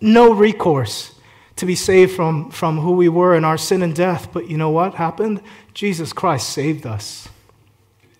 no 0.00 0.32
recourse 0.32 1.12
to 1.56 1.66
be 1.66 1.74
saved 1.74 2.12
from, 2.12 2.50
from 2.50 2.78
who 2.78 2.92
we 2.92 3.08
were 3.08 3.34
and 3.34 3.44
our 3.44 3.58
sin 3.58 3.82
and 3.82 3.94
death. 3.94 4.32
But 4.32 4.48
you 4.48 4.56
know 4.56 4.70
what 4.70 4.94
happened? 4.94 5.40
Jesus 5.74 6.12
Christ 6.12 6.50
saved 6.50 6.86
us. 6.86 7.28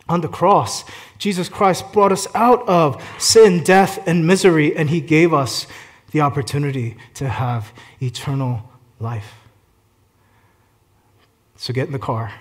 On 0.08 0.20
the 0.20 0.28
cross, 0.28 0.84
Jesus 1.18 1.48
Christ 1.48 1.92
brought 1.92 2.12
us 2.12 2.28
out 2.34 2.66
of 2.68 3.02
sin, 3.18 3.62
death, 3.62 4.06
and 4.06 4.26
misery, 4.26 4.76
and 4.76 4.88
he 4.88 5.00
gave 5.00 5.34
us 5.34 5.66
the 6.12 6.20
opportunity 6.20 6.96
to 7.14 7.28
have 7.28 7.72
eternal 8.00 8.70
life. 9.00 9.34
So 11.56 11.72
get 11.72 11.86
in 11.86 11.92
the 11.92 11.98
car. 11.98 12.32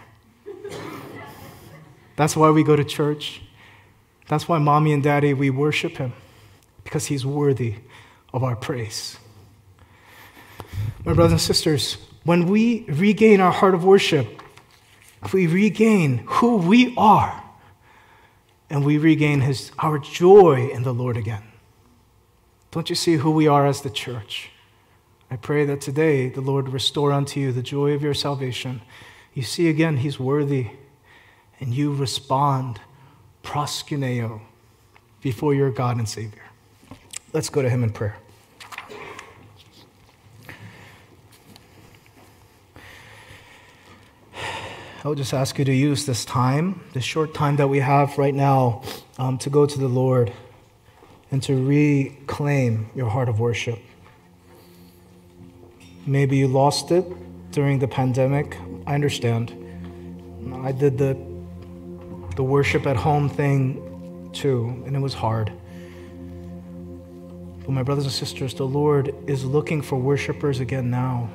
That's 2.15 2.35
why 2.35 2.49
we 2.49 2.63
go 2.63 2.75
to 2.75 2.83
church. 2.83 3.41
That's 4.27 4.47
why 4.47 4.57
mommy 4.57 4.93
and 4.93 5.03
daddy, 5.03 5.33
we 5.33 5.49
worship 5.49 5.97
him, 5.97 6.13
because 6.83 7.07
he's 7.07 7.25
worthy 7.25 7.75
of 8.33 8.43
our 8.43 8.55
praise. 8.55 9.17
My 11.05 11.13
brothers 11.13 11.33
and 11.33 11.41
sisters, 11.41 11.97
when 12.23 12.47
we 12.47 12.85
regain 12.87 13.39
our 13.39 13.51
heart 13.51 13.75
of 13.75 13.83
worship, 13.83 14.41
we 15.31 15.47
regain 15.47 16.23
who 16.25 16.57
we 16.57 16.93
are, 16.97 17.43
and 18.69 18.83
we 18.83 18.97
regain 18.97 19.41
his, 19.41 19.71
our 19.79 19.99
joy 19.99 20.69
in 20.73 20.83
the 20.83 20.93
Lord 20.93 21.17
again. 21.17 21.43
Don't 22.71 22.89
you 22.89 22.95
see 22.95 23.15
who 23.15 23.31
we 23.31 23.47
are 23.47 23.65
as 23.65 23.81
the 23.81 23.89
church? 23.89 24.49
I 25.29 25.35
pray 25.37 25.65
that 25.65 25.81
today 25.81 26.29
the 26.29 26.41
Lord 26.41 26.69
restore 26.69 27.11
unto 27.11 27.39
you 27.39 27.51
the 27.51 27.61
joy 27.61 27.91
of 27.91 28.01
your 28.01 28.13
salvation. 28.13 28.81
You 29.33 29.43
see 29.43 29.69
again, 29.69 29.97
he's 29.97 30.19
worthy, 30.19 30.71
and 31.59 31.73
you 31.73 31.93
respond 31.93 32.79
proskuneo 33.43 34.41
before 35.21 35.53
your 35.53 35.71
God 35.71 35.97
and 35.97 36.07
Savior. 36.07 36.43
Let's 37.33 37.49
go 37.49 37.61
to 37.61 37.69
him 37.69 37.83
in 37.83 37.91
prayer. 37.91 38.17
I 45.03 45.07
would 45.07 45.19
just 45.19 45.35
ask 45.35 45.59
you 45.59 45.65
to 45.65 45.73
use 45.73 46.07
this 46.07 46.25
time, 46.25 46.81
this 46.93 47.03
short 47.03 47.35
time 47.35 47.57
that 47.57 47.67
we 47.67 47.79
have 47.79 48.17
right 48.17 48.33
now, 48.33 48.81
um, 49.19 49.37
to 49.37 49.51
go 49.51 49.67
to 49.67 49.79
the 49.79 49.87
Lord 49.87 50.33
and 51.29 51.43
to 51.43 51.63
reclaim 51.63 52.89
your 52.95 53.09
heart 53.09 53.29
of 53.29 53.39
worship. 53.39 53.77
Maybe 56.07 56.37
you 56.37 56.47
lost 56.47 56.89
it 56.89 57.05
during 57.51 57.77
the 57.77 57.87
pandemic. 57.87 58.57
I 58.87 58.95
understand. 58.95 59.53
I 60.63 60.71
did 60.71 60.97
the, 60.97 61.15
the 62.35 62.43
worship 62.43 62.85
at 62.85 62.97
home 62.97 63.29
thing 63.29 64.29
too, 64.33 64.83
and 64.85 64.95
it 64.95 64.99
was 64.99 65.13
hard. 65.13 65.51
But, 67.65 67.71
my 67.71 67.81
brothers 67.81 68.03
and 68.03 68.13
sisters, 68.13 68.53
the 68.53 68.67
Lord 68.67 69.15
is 69.25 69.43
looking 69.43 69.81
for 69.81 69.97
worshipers 69.97 70.59
again 70.59 70.91
now. 70.91 71.29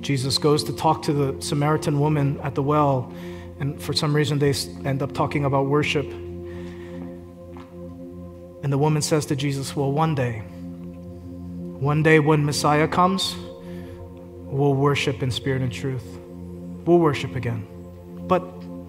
Jesus 0.00 0.38
goes 0.38 0.62
to 0.64 0.72
talk 0.72 1.02
to 1.02 1.12
the 1.12 1.40
Samaritan 1.42 2.00
woman 2.00 2.38
at 2.42 2.54
the 2.54 2.62
well, 2.62 3.12
and 3.60 3.80
for 3.80 3.92
some 3.92 4.14
reason 4.14 4.38
they 4.38 4.52
end 4.84 5.02
up 5.02 5.12
talking 5.12 5.44
about 5.44 5.66
worship. 5.66 6.06
And 8.62 8.72
the 8.72 8.78
woman 8.78 9.02
says 9.02 9.26
to 9.26 9.36
Jesus, 9.36 9.74
Well, 9.74 9.92
one 9.92 10.14
day, 10.14 10.40
one 11.78 12.02
day 12.02 12.18
when 12.18 12.44
Messiah 12.44 12.88
comes, 12.88 13.36
we'll 14.44 14.74
worship 14.74 15.22
in 15.22 15.30
spirit 15.30 15.62
and 15.62 15.72
truth. 15.72 16.04
We'll 16.84 16.98
worship 16.98 17.36
again. 17.36 17.66
But 18.26 18.42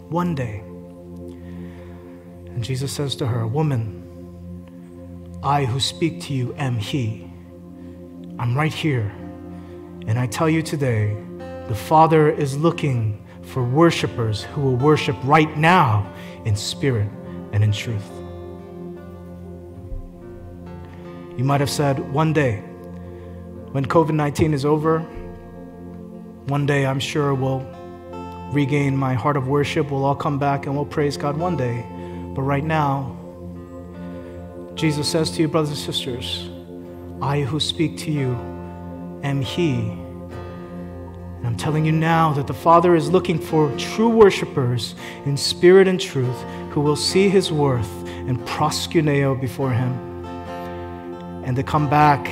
one 0.09 0.35
day. 0.35 0.59
And 2.47 2.63
Jesus 2.63 2.91
says 2.91 3.15
to 3.17 3.27
her, 3.27 3.47
Woman, 3.47 3.95
I 5.43 5.65
who 5.65 5.79
speak 5.79 6.21
to 6.23 6.33
you 6.33 6.53
am 6.57 6.77
He. 6.77 7.31
I'm 8.37 8.55
right 8.55 8.73
here. 8.73 9.11
And 10.07 10.17
I 10.17 10.27
tell 10.27 10.49
you 10.49 10.61
today, 10.61 11.15
the 11.67 11.75
Father 11.75 12.29
is 12.29 12.57
looking 12.57 13.25
for 13.43 13.63
worshipers 13.63 14.43
who 14.43 14.61
will 14.61 14.75
worship 14.75 15.15
right 15.23 15.57
now 15.57 16.11
in 16.45 16.55
spirit 16.55 17.09
and 17.51 17.63
in 17.63 17.71
truth. 17.71 18.09
You 21.37 21.45
might 21.45 21.61
have 21.61 21.69
said, 21.69 22.11
one 22.11 22.33
day, 22.33 22.57
when 23.71 23.85
COVID 23.85 24.11
19 24.11 24.53
is 24.53 24.65
over, 24.65 24.99
one 26.47 26.65
day 26.65 26.85
I'm 26.85 26.99
sure 26.99 27.33
we'll 27.33 27.65
regain 28.51 28.97
my 28.97 29.13
heart 29.13 29.37
of 29.37 29.47
worship. 29.47 29.91
We'll 29.91 30.05
all 30.05 30.15
come 30.15 30.39
back 30.39 30.65
and 30.65 30.75
we'll 30.75 30.85
praise 30.85 31.17
God 31.17 31.37
one 31.37 31.55
day. 31.55 31.85
But 32.35 32.41
right 32.41 32.63
now, 32.63 33.15
Jesus 34.75 35.07
says 35.07 35.31
to 35.31 35.41
you, 35.41 35.47
brothers 35.47 35.69
and 35.69 35.77
sisters, 35.77 36.49
I 37.21 37.41
who 37.41 37.59
speak 37.59 37.97
to 37.99 38.11
you 38.11 38.33
am 39.23 39.41
He. 39.41 39.75
And 39.79 41.47
I'm 41.47 41.57
telling 41.57 41.85
you 41.85 41.91
now 41.91 42.33
that 42.33 42.47
the 42.47 42.53
Father 42.53 42.95
is 42.95 43.09
looking 43.09 43.39
for 43.39 43.75
true 43.77 44.09
worshipers 44.09 44.95
in 45.25 45.37
spirit 45.37 45.87
and 45.87 45.99
truth 45.99 46.41
who 46.71 46.81
will 46.81 46.95
see 46.95 47.29
His 47.29 47.51
worth 47.51 47.91
and 48.07 48.39
proskuneo 48.41 49.39
before 49.39 49.71
Him 49.71 49.93
and 51.43 51.55
to 51.55 51.63
come 51.63 51.89
back 51.89 52.25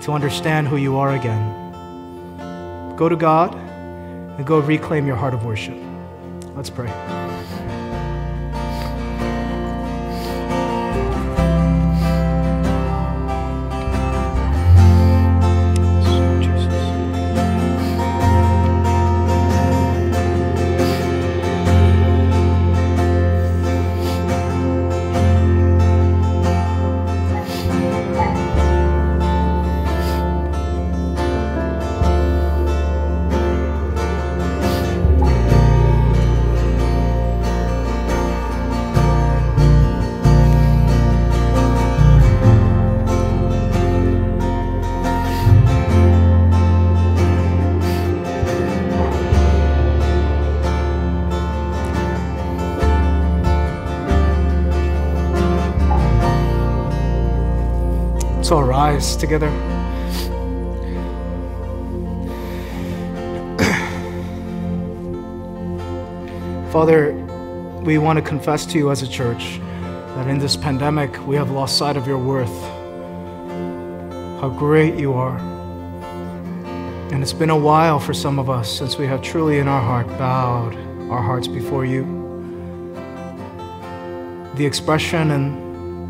to 0.00 0.12
understand 0.12 0.68
who 0.68 0.76
you 0.76 0.96
are 0.96 1.14
again. 1.14 2.96
Go 2.96 3.08
to 3.08 3.16
God 3.16 3.65
and 4.36 4.46
go 4.46 4.60
reclaim 4.60 5.06
your 5.06 5.16
heart 5.16 5.34
of 5.34 5.44
worship. 5.44 5.76
Let's 6.54 6.70
pray. 6.70 7.25
Rise 58.96 59.14
together. 59.14 59.48
Father, 66.72 67.12
we 67.82 67.98
want 67.98 68.16
to 68.16 68.22
confess 68.22 68.64
to 68.64 68.78
you 68.78 68.90
as 68.90 69.02
a 69.02 69.06
church 69.06 69.60
that 70.16 70.28
in 70.28 70.38
this 70.38 70.56
pandemic 70.56 71.26
we 71.26 71.36
have 71.36 71.50
lost 71.50 71.76
sight 71.76 71.98
of 71.98 72.06
your 72.06 72.16
worth, 72.16 72.58
how 74.40 74.48
great 74.48 74.94
you 74.94 75.12
are. 75.12 75.36
And 77.12 77.22
it's 77.22 77.34
been 77.34 77.50
a 77.50 77.62
while 77.70 77.98
for 77.98 78.14
some 78.14 78.38
of 78.38 78.48
us 78.48 78.78
since 78.78 78.96
we 78.96 79.06
have 79.06 79.20
truly 79.20 79.58
in 79.58 79.68
our 79.68 79.82
heart 79.82 80.08
bowed 80.16 80.74
our 81.10 81.20
hearts 81.20 81.48
before 81.48 81.84
you. 81.84 82.04
The 84.54 84.64
expression 84.64 85.32
and 85.32 85.65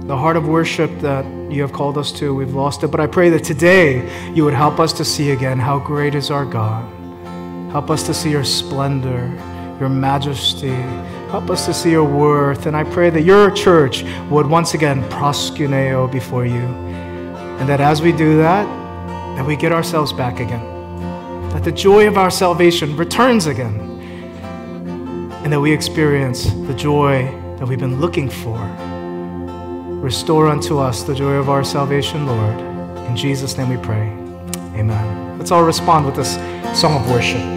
the 0.07 0.17
heart 0.17 0.37
of 0.37 0.47
worship 0.47 0.91
that 1.01 1.25
you 1.51 1.61
have 1.63 1.73
called 1.73 1.99
us 1.99 2.13
to, 2.13 2.33
we've 2.33 2.55
lost 2.55 2.85
it. 2.85 2.89
But 2.93 3.01
I 3.01 3.09
pray 3.09 3.29
that 3.31 3.43
today 3.43 4.33
you 4.33 4.45
would 4.45 4.55
help 4.55 4.79
us 4.79 4.93
to 4.95 5.05
see 5.05 5.33
again 5.33 5.59
how 5.59 5.81
great 5.81 6.15
is 6.15 6.31
our 6.31 6.45
God. 6.45 6.89
Help 7.73 7.91
us 7.91 8.05
to 8.05 8.15
see 8.15 8.31
your 8.31 8.45
splendor, 8.45 9.27
your 9.81 9.89
majesty. 9.89 10.77
Help 11.31 11.51
us 11.51 11.67
to 11.67 11.75
see 11.75 11.91
your 11.91 12.05
worth. 12.05 12.67
And 12.67 12.77
I 12.77 12.85
pray 12.85 13.11
that 13.11 13.23
your 13.23 13.51
church 13.51 14.05
would 14.31 14.47
once 14.47 14.75
again 14.75 15.03
proskuneo 15.11 16.11
before 16.11 16.47
you. 16.47 16.63
And 17.59 17.69
that 17.69 17.81
as 17.81 18.01
we 18.01 18.13
do 18.13 18.37
that, 18.37 18.65
that 19.37 19.45
we 19.45 19.57
get 19.57 19.73
ourselves 19.73 20.13
back 20.13 20.39
again. 20.39 20.63
That 21.51 21.65
the 21.65 21.73
joy 21.73 22.07
of 22.07 22.17
our 22.17 22.31
salvation 22.31 22.97
returns 22.97 23.47
again. 23.47 23.81
And 25.43 25.53
that 25.53 25.61
we 25.61 25.73
experience 25.73 26.45
the 26.45 26.75
joy 26.75 27.25
that 27.59 27.67
we've 27.67 27.81
been 27.81 28.01
looking 28.01 28.31
for 28.31 28.57
Restore 30.07 30.47
unto 30.47 30.79
us 30.79 31.03
the 31.03 31.17
joy 31.17 31.33
of 31.33 31.49
our 31.49 31.65
salvation, 31.65 32.27
Lord. 32.29 32.61
In 33.09 33.17
Jesus' 33.17 33.59
name 33.59 33.71
we 33.71 33.77
pray. 33.77 34.07
Amen. 34.79 35.37
Let's 35.37 35.51
all 35.51 35.65
respond 35.65 36.07
with 36.07 36.15
this 36.15 36.35
song 36.81 36.95
of 36.95 37.11
worship. 37.11 37.56